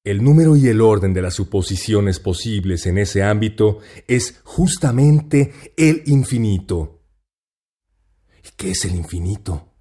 El 0.03 0.23
número 0.23 0.55
y 0.55 0.67
el 0.67 0.81
orden 0.81 1.13
de 1.13 1.21
las 1.21 1.35
suposiciones 1.35 2.19
posibles 2.19 2.85
en 2.85 2.97
ese 2.97 3.23
ámbito 3.23 3.79
es 4.07 4.39
justamente 4.43 5.53
el 5.77 6.03
infinito. 6.07 7.03
¿Y 8.43 8.49
qué 8.55 8.71
es 8.71 8.85
el 8.85 8.95
infinito? 8.95 9.75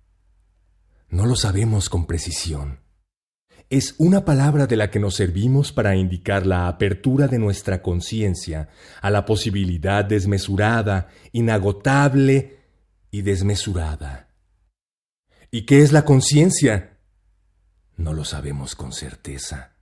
No 1.09 1.27
lo 1.27 1.37
sabemos 1.37 1.89
con 1.89 2.07
precisión 2.07 2.81
es 3.71 3.95
una 3.99 4.25
palabra 4.25 4.67
de 4.67 4.75
la 4.75 4.91
que 4.91 4.99
nos 4.99 5.15
servimos 5.15 5.73
para 5.73 5.95
indicar 5.95 6.45
la 6.45 6.67
apertura 6.67 7.29
de 7.29 7.39
nuestra 7.39 7.83
conciencia 7.83 8.69
a 9.01 9.11
la 9.11 9.25
posibilidad 9.25 10.05
desmesurada, 10.05 11.07
inagotable 11.31 12.59
y 13.13 13.23
desmesurada. 13.23 14.29
¿Y 15.53 15.67
qué 15.67 15.83
es 15.83 15.93
la 15.93 16.05
conciencia? 16.05 16.99
No 17.97 18.13
lo 18.13 18.25
sabemos 18.25 18.75
con 18.75 18.93
certeza. 18.93 19.77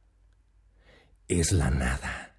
Es 1.27 1.53
la 1.53 1.71
nada. 1.71 2.37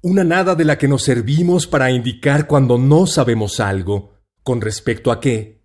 Una 0.00 0.22
nada 0.22 0.54
de 0.54 0.64
la 0.64 0.78
que 0.78 0.86
nos 0.86 1.02
servimos 1.02 1.66
para 1.66 1.90
indicar 1.90 2.46
cuando 2.46 2.78
no 2.78 3.08
sabemos 3.08 3.58
algo, 3.58 4.14
con 4.44 4.60
respecto 4.60 5.10
a 5.10 5.20
qué. 5.20 5.64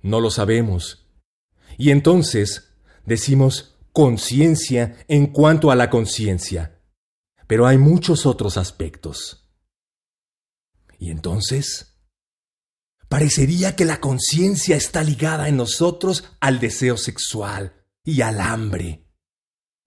No 0.00 0.20
lo 0.20 0.30
sabemos. 0.30 1.10
Y 1.76 1.90
entonces 1.90 2.74
decimos, 3.04 3.77
conciencia 3.92 4.96
en 5.08 5.26
cuanto 5.26 5.70
a 5.70 5.76
la 5.76 5.90
conciencia, 5.90 6.80
pero 7.46 7.66
hay 7.66 7.78
muchos 7.78 8.26
otros 8.26 8.56
aspectos. 8.56 9.50
Y 10.98 11.10
entonces, 11.10 11.98
parecería 13.08 13.76
que 13.76 13.84
la 13.84 14.00
conciencia 14.00 14.76
está 14.76 15.02
ligada 15.02 15.48
en 15.48 15.56
nosotros 15.56 16.24
al 16.40 16.60
deseo 16.60 16.96
sexual 16.96 17.84
y 18.04 18.20
al 18.20 18.40
hambre, 18.40 19.06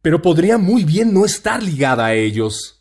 pero 0.02 0.22
podría 0.22 0.58
muy 0.58 0.84
bien 0.84 1.14
no 1.14 1.26
estar 1.26 1.62
ligada 1.62 2.08
a 2.08 2.14
ellos. 2.14 2.80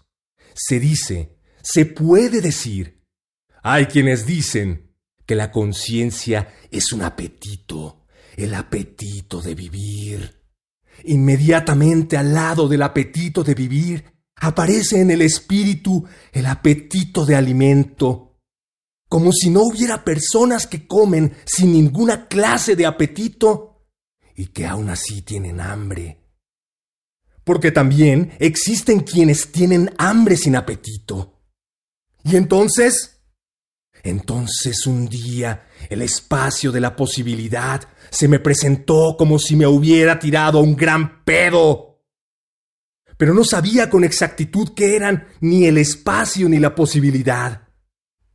Se 0.55 0.81
dice, 0.81 1.37
se 1.62 1.87
puede 1.87 2.41
decir, 2.41 3.05
hay 3.62 3.87
quienes 3.87 4.27
dicen 4.27 4.97
que 5.27 5.35
la 5.35 5.51
conciencia 5.53 6.55
es 6.71 6.93
un 6.93 7.03
apetito, 7.03 8.07
el 8.37 8.55
apetito 8.55 9.43
de 9.43 9.55
vivir 9.55 10.39
Inmediatamente 11.05 12.16
al 12.16 12.34
lado 12.34 12.68
del 12.68 12.82
apetito 12.82 13.42
de 13.42 13.55
vivir, 13.55 14.05
aparece 14.36 15.01
en 15.01 15.11
el 15.11 15.22
espíritu 15.22 16.05
el 16.32 16.46
apetito 16.46 17.24
de 17.24 17.36
alimento, 17.36 18.38
como 19.09 19.32
si 19.32 19.51
no 19.51 19.62
hubiera 19.62 20.05
personas 20.05 20.66
que 20.66 20.86
comen 20.86 21.34
sin 21.44 21.72
ninguna 21.72 22.28
clase 22.28 22.76
de 22.76 22.86
apetito 22.86 23.86
y 24.34 24.46
que 24.46 24.66
aún 24.66 24.88
así 24.88 25.22
tienen 25.22 25.61
hambre. 25.61 26.20
Porque 27.44 27.72
también 27.72 28.32
existen 28.38 29.01
quienes 29.01 29.51
tienen 29.53 29.92
hambre 29.98 30.36
sin 30.36 30.57
apetito. 30.57 31.42
Y 32.22 32.36
entonces, 32.36 33.22
entonces 34.03 34.86
un 34.86 35.09
día 35.09 35.66
el 35.91 36.03
espacio 36.03 36.72
de 36.72 36.80
la 36.80 36.97
posibilidad 36.97 37.82
se 38.09 38.28
me 38.28 38.38
presentó 38.38 39.16
como 39.18 39.38
si 39.38 39.57
me 39.57 39.66
hubiera 39.66 40.18
tirado 40.18 40.61
un 40.61 40.74
gran 40.74 41.22
pedo. 41.24 42.01
Pero 43.18 43.34
no 43.34 43.45
sabía 43.45 43.91
con 43.91 44.05
exactitud 44.05 44.70
qué 44.74 44.97
eran 44.97 45.26
ni 45.41 45.66
el 45.66 45.76
espacio 45.76 46.49
ni 46.49 46.59
la 46.59 46.74
posibilidad. 46.74 47.68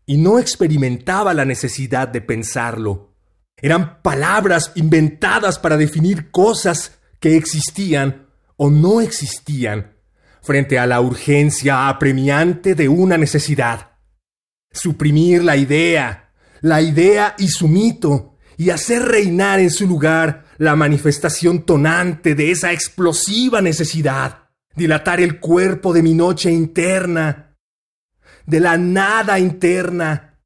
Y 0.05 0.17
no 0.17 0.37
experimentaba 0.37 1.33
la 1.33 1.45
necesidad 1.45 2.07
de 2.07 2.21
pensarlo. 2.21 3.15
Eran 3.57 4.03
palabras 4.03 4.71
inventadas 4.75 5.57
para 5.57 5.77
definir 5.77 6.29
cosas 6.29 6.99
que 7.19 7.35
existían 7.35 8.27
o 8.57 8.69
no 8.69 9.01
existían 9.01 9.95
frente 10.43 10.77
a 10.77 10.85
la 10.85 11.01
urgencia 11.01 11.89
apremiante 11.89 12.75
de 12.75 12.87
una 12.87 13.17
necesidad 13.17 13.95
suprimir 14.75 15.43
la 15.43 15.55
idea, 15.55 16.24
la 16.65 16.81
idea 16.81 17.35
y 17.37 17.47
su 17.49 17.67
mito, 17.67 18.37
y 18.57 18.71
hacer 18.71 19.03
reinar 19.03 19.59
en 19.59 19.69
su 19.69 19.85
lugar 19.85 20.45
la 20.57 20.75
manifestación 20.75 21.63
tonante 21.63 22.33
de 22.33 22.49
esa 22.49 22.71
explosiva 22.71 23.61
necesidad, 23.61 24.49
dilatar 24.75 25.21
el 25.21 25.39
cuerpo 25.39 25.93
de 25.93 26.01
mi 26.01 26.15
noche 26.15 26.51
interna, 26.51 27.55
de 28.47 28.59
la 28.59 28.79
nada 28.79 29.37
interna, 29.37 30.39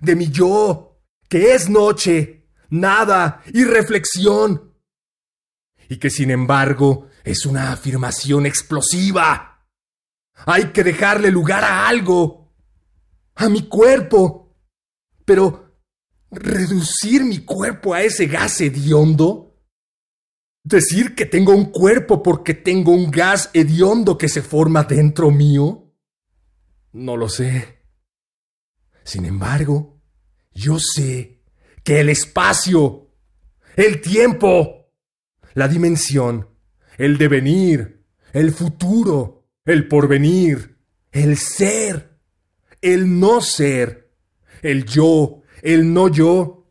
de 0.00 0.14
mi 0.14 0.30
yo, 0.30 1.00
que 1.28 1.56
es 1.56 1.68
noche, 1.68 2.46
nada 2.70 3.42
y 3.52 3.64
reflexión, 3.64 4.72
y 5.88 5.96
que 5.96 6.10
sin 6.10 6.30
embargo 6.30 7.08
es 7.24 7.44
una 7.44 7.72
afirmación 7.72 8.46
explosiva. 8.46 9.66
Hay 10.44 10.66
que 10.66 10.84
dejarle 10.84 11.32
lugar 11.32 11.64
a 11.64 11.88
algo, 11.88 12.54
a 13.34 13.48
mi 13.48 13.66
cuerpo, 13.66 14.45
pero 15.26 15.76
reducir 16.30 17.22
mi 17.24 17.40
cuerpo 17.40 17.92
a 17.92 18.02
ese 18.02 18.26
gas 18.26 18.62
hediondo 18.62 19.46
¿Decir 20.66 21.14
que 21.14 21.26
tengo 21.26 21.54
un 21.54 21.66
cuerpo 21.66 22.24
porque 22.24 22.52
tengo 22.52 22.90
un 22.90 23.12
gas 23.12 23.50
hediondo 23.54 24.18
que 24.18 24.28
se 24.28 24.42
forma 24.42 24.82
dentro 24.82 25.30
mío? 25.30 25.94
No 26.90 27.16
lo 27.16 27.28
sé. 27.28 27.84
Sin 29.04 29.26
embargo, 29.26 30.02
yo 30.52 30.80
sé 30.80 31.44
que 31.84 32.00
el 32.00 32.08
espacio, 32.08 33.12
el 33.76 34.00
tiempo, 34.00 34.90
la 35.54 35.68
dimensión, 35.68 36.48
el 36.98 37.16
devenir, 37.16 38.04
el 38.32 38.50
futuro, 38.50 39.46
el 39.64 39.86
porvenir, 39.86 40.78
el 41.12 41.36
ser, 41.36 42.18
el 42.80 43.20
no 43.20 43.40
ser, 43.40 44.05
el 44.66 44.84
yo, 44.84 45.42
el 45.62 45.92
no 45.92 46.08
yo, 46.08 46.66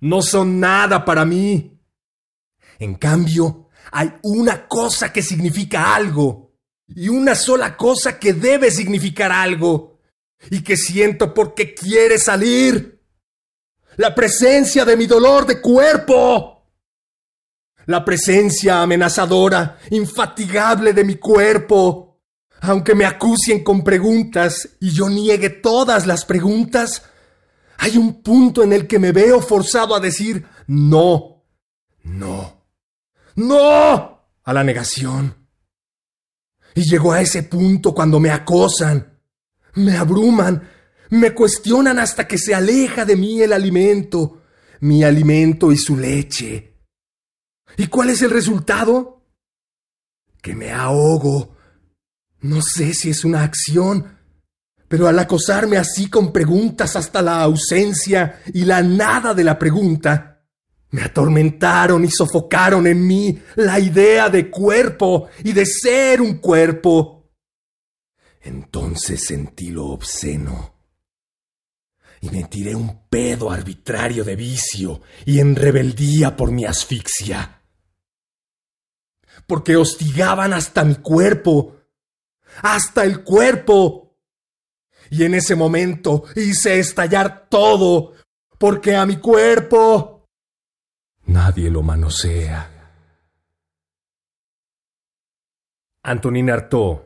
no 0.00 0.22
son 0.22 0.60
nada 0.60 1.04
para 1.04 1.24
mí. 1.24 1.80
En 2.78 2.94
cambio, 2.94 3.68
hay 3.90 4.12
una 4.22 4.68
cosa 4.68 5.12
que 5.12 5.22
significa 5.22 5.94
algo, 5.94 6.52
y 6.86 7.08
una 7.08 7.34
sola 7.34 7.76
cosa 7.76 8.18
que 8.18 8.32
debe 8.32 8.70
significar 8.70 9.32
algo, 9.32 10.00
y 10.50 10.62
que 10.62 10.76
siento 10.76 11.34
porque 11.34 11.74
quiere 11.74 12.18
salir. 12.18 13.02
La 13.96 14.14
presencia 14.14 14.84
de 14.84 14.96
mi 14.96 15.06
dolor 15.06 15.44
de 15.46 15.60
cuerpo. 15.60 16.66
La 17.86 18.04
presencia 18.04 18.82
amenazadora, 18.82 19.78
infatigable 19.90 20.92
de 20.92 21.04
mi 21.04 21.16
cuerpo. 21.16 22.07
Aunque 22.60 22.94
me 22.94 23.04
acusen 23.04 23.62
con 23.62 23.84
preguntas 23.84 24.68
y 24.80 24.90
yo 24.90 25.08
niegue 25.08 25.50
todas 25.50 26.06
las 26.06 26.24
preguntas, 26.24 27.02
hay 27.78 27.96
un 27.96 28.22
punto 28.22 28.62
en 28.62 28.72
el 28.72 28.86
que 28.86 28.98
me 28.98 29.12
veo 29.12 29.40
forzado 29.40 29.94
a 29.94 30.00
decir 30.00 30.44
no, 30.66 31.44
no. 32.02 32.58
¡No! 33.36 34.18
a 34.48 34.52
la 34.54 34.64
negación. 34.64 35.46
Y 36.74 36.82
llegó 36.88 37.12
a 37.12 37.20
ese 37.20 37.42
punto 37.42 37.94
cuando 37.94 38.18
me 38.18 38.30
acosan, 38.30 39.20
me 39.74 39.94
abruman, 39.94 40.66
me 41.10 41.34
cuestionan 41.34 41.98
hasta 41.98 42.26
que 42.26 42.38
se 42.38 42.54
aleja 42.54 43.04
de 43.04 43.14
mí 43.14 43.42
el 43.42 43.52
alimento, 43.52 44.42
mi 44.80 45.04
alimento 45.04 45.70
y 45.70 45.76
su 45.76 45.98
leche. 45.98 46.78
¿Y 47.76 47.88
cuál 47.88 48.08
es 48.08 48.22
el 48.22 48.30
resultado? 48.30 49.22
Que 50.40 50.54
me 50.54 50.72
ahogo. 50.72 51.57
No 52.40 52.60
sé 52.62 52.94
si 52.94 53.10
es 53.10 53.24
una 53.24 53.42
acción, 53.42 54.18
pero 54.86 55.08
al 55.08 55.18
acosarme 55.18 55.76
así 55.76 56.08
con 56.08 56.32
preguntas 56.32 56.96
hasta 56.96 57.20
la 57.20 57.42
ausencia 57.42 58.40
y 58.52 58.64
la 58.64 58.82
nada 58.82 59.34
de 59.34 59.44
la 59.44 59.58
pregunta, 59.58 60.46
me 60.90 61.02
atormentaron 61.02 62.04
y 62.04 62.10
sofocaron 62.10 62.86
en 62.86 63.06
mí 63.06 63.38
la 63.56 63.78
idea 63.78 64.30
de 64.30 64.50
cuerpo 64.50 65.28
y 65.44 65.52
de 65.52 65.66
ser 65.66 66.22
un 66.22 66.38
cuerpo. 66.38 67.30
Entonces 68.40 69.26
sentí 69.26 69.70
lo 69.70 69.86
obsceno 69.86 70.78
y 72.20 72.30
me 72.30 72.44
tiré 72.44 72.74
un 72.74 73.08
pedo 73.08 73.50
arbitrario 73.50 74.24
de 74.24 74.36
vicio 74.36 75.02
y 75.24 75.40
en 75.40 75.54
rebeldía 75.54 76.36
por 76.36 76.50
mi 76.50 76.64
asfixia. 76.64 77.62
Porque 79.46 79.76
hostigaban 79.76 80.52
hasta 80.52 80.84
mi 80.84 80.96
cuerpo, 80.96 81.77
hasta 82.62 83.04
el 83.04 83.22
cuerpo. 83.22 84.16
Y 85.10 85.24
en 85.24 85.34
ese 85.34 85.56
momento 85.56 86.24
hice 86.36 86.78
estallar 86.78 87.48
todo, 87.48 88.12
porque 88.58 88.94
a 88.94 89.06
mi 89.06 89.16
cuerpo 89.16 90.18
Nadie 91.28 91.70
lo 91.70 91.82
manosea. 91.82 92.70
Antonin 96.02 96.50
Artaud, 96.50 97.00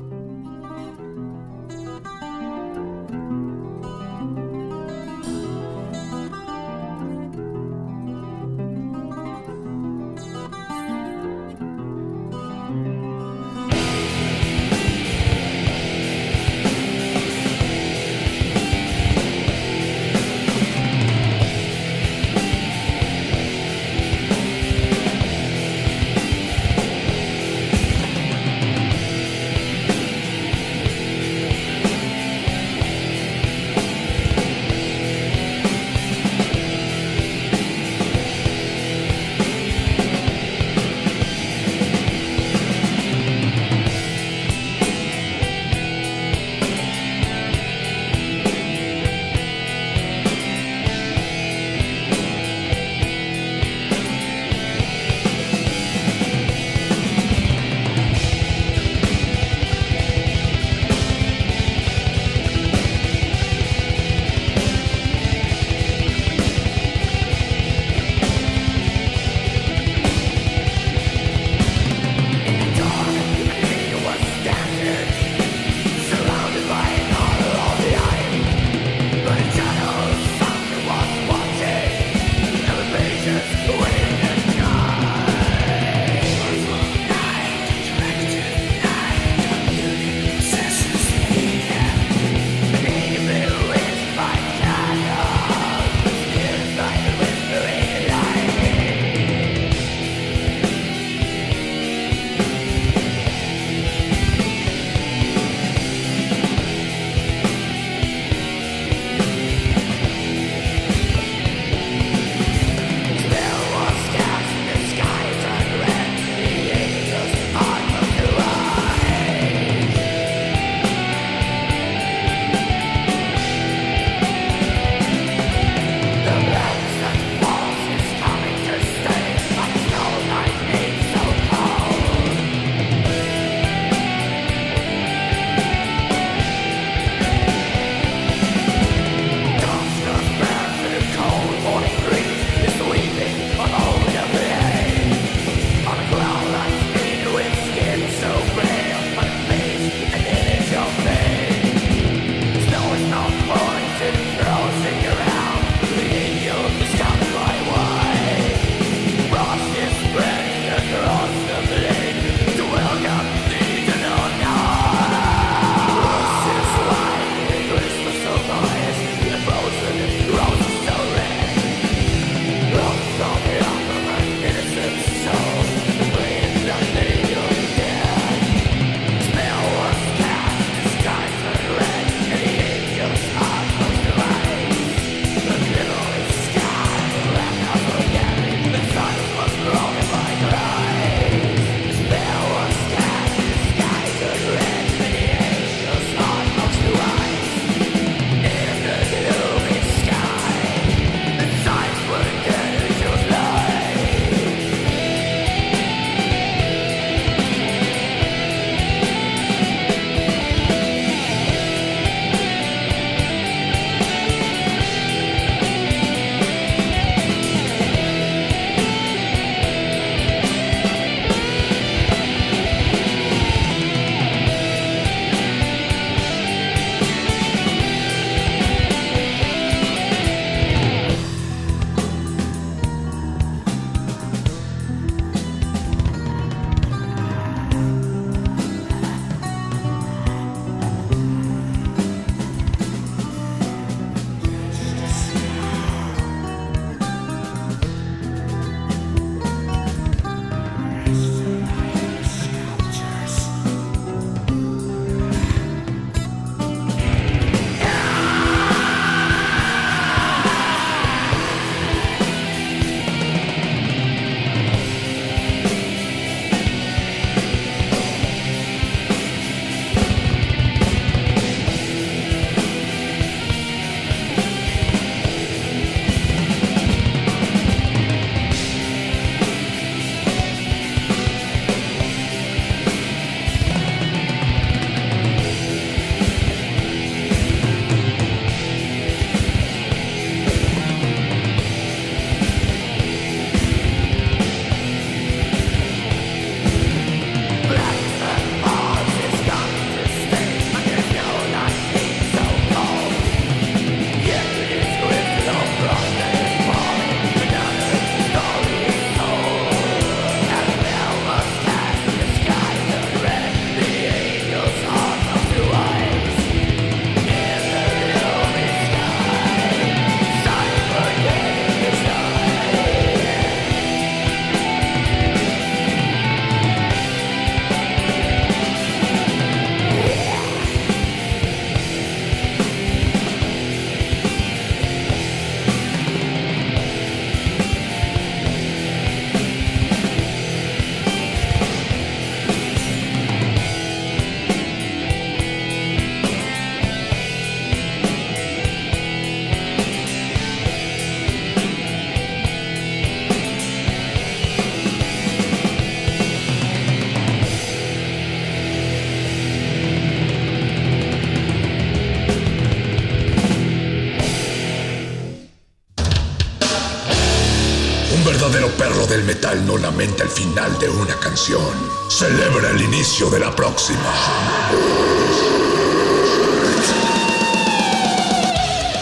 No 369.71 369.77
lamenta 369.77 370.23
el 370.23 370.29
final 370.29 370.77
de 370.79 370.89
una 370.89 371.15
canción, 371.15 371.61
celebra 372.09 372.71
el 372.71 372.81
inicio 372.81 373.29
de 373.29 373.39
la 373.39 373.55
próxima. 373.55 373.99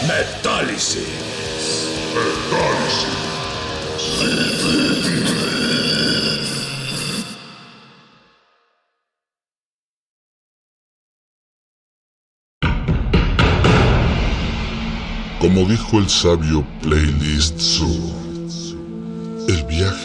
Metálisis. 0.06 1.08
Como 15.40 15.64
dijo 15.64 15.98
el 15.98 16.08
sabio 16.08 16.64
Playlist 16.82 17.58
Zoo, 17.58 18.19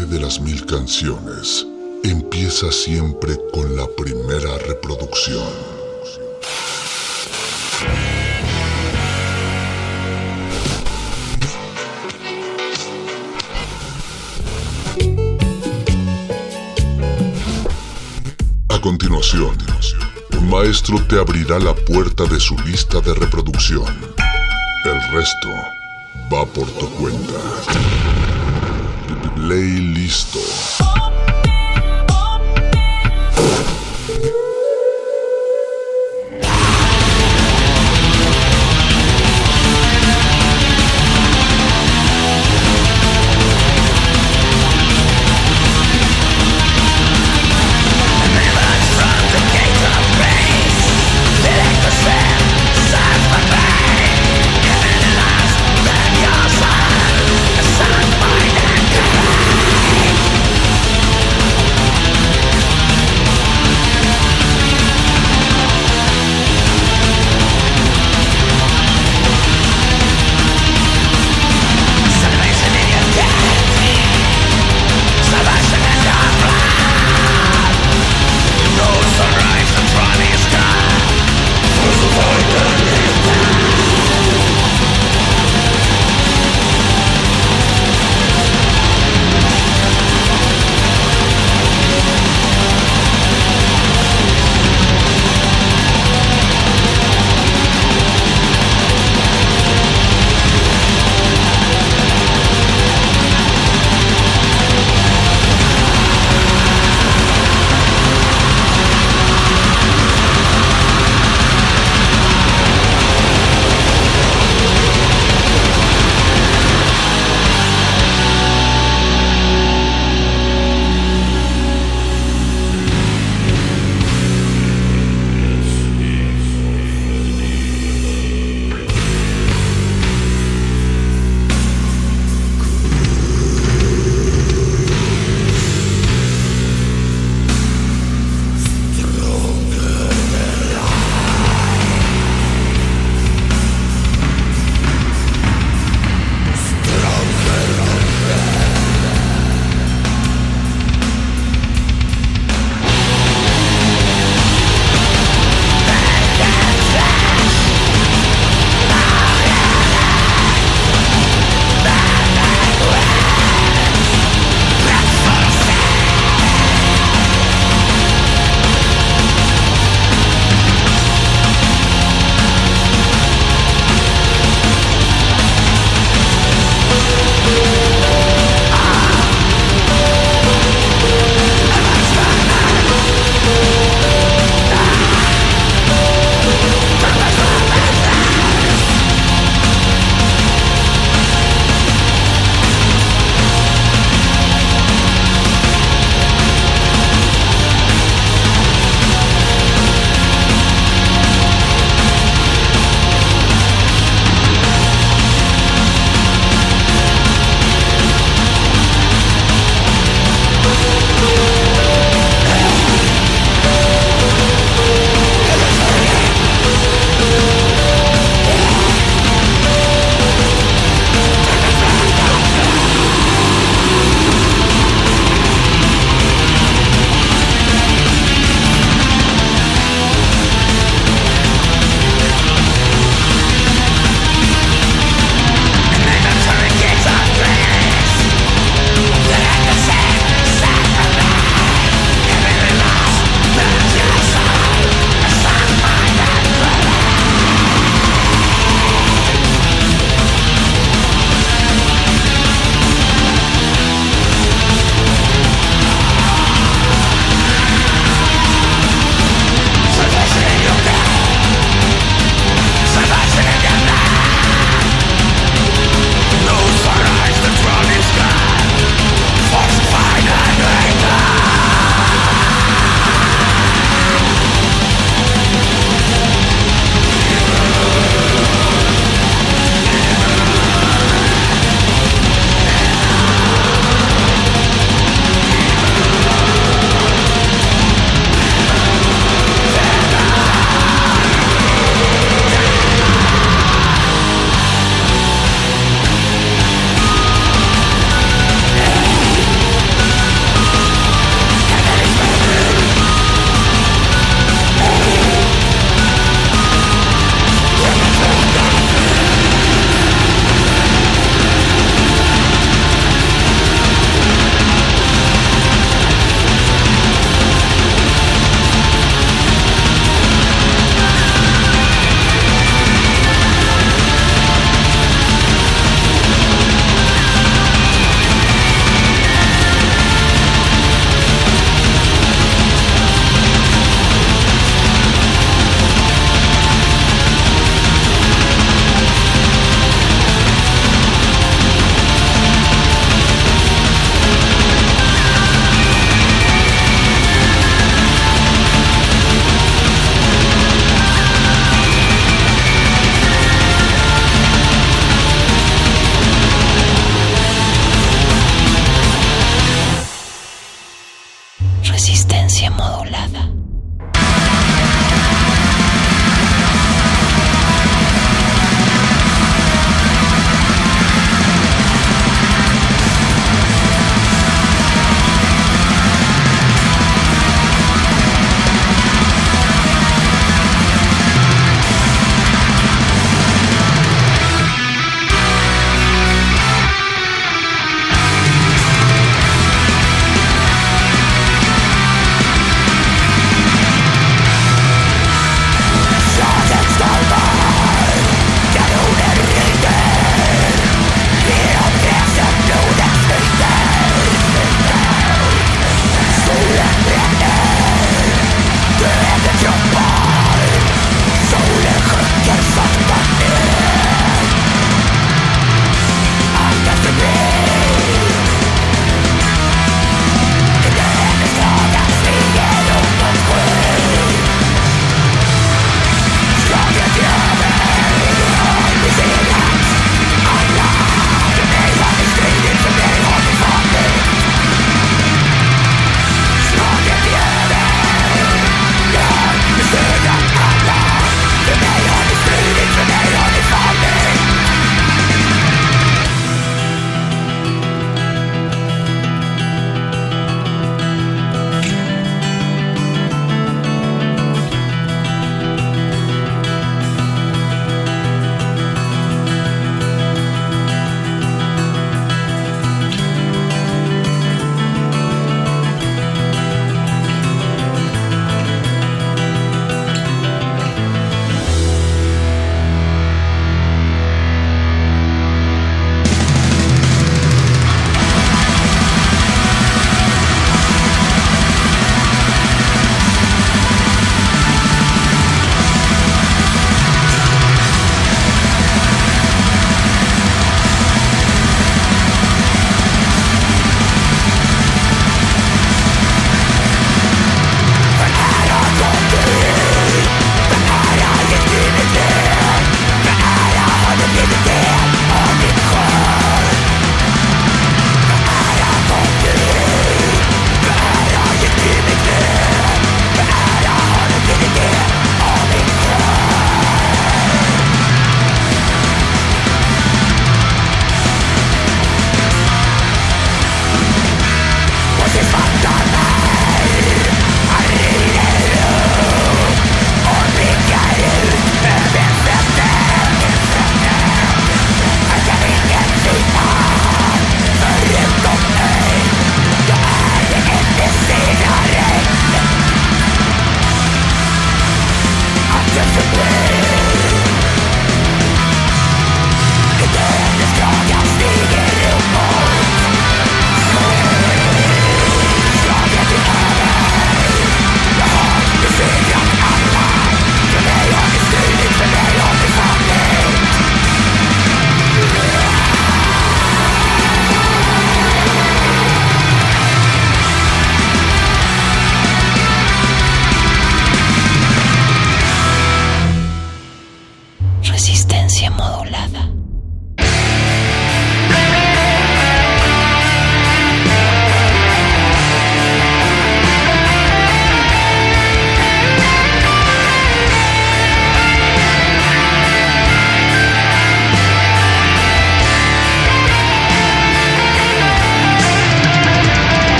de 0.00 0.18
las 0.18 0.40
mil 0.40 0.64
canciones 0.64 1.66
empieza 2.02 2.72
siempre 2.72 3.36
con 3.52 3.76
la 3.76 3.86
primera 3.88 4.56
reproducción. 4.58 5.46
A 18.68 18.80
continuación, 18.80 19.56
un 20.38 20.48
maestro 20.48 21.04
te 21.06 21.18
abrirá 21.18 21.58
la 21.58 21.74
puerta 21.74 22.24
de 22.24 22.40
su 22.40 22.56
lista 22.60 23.00
de 23.00 23.12
reproducción. 23.14 23.94
El 24.84 25.12
resto 25.12 25.48
va 26.32 26.46
por 26.46 26.66
tu 26.72 26.88
cuenta. 26.94 28.41
Listo. 29.52 30.71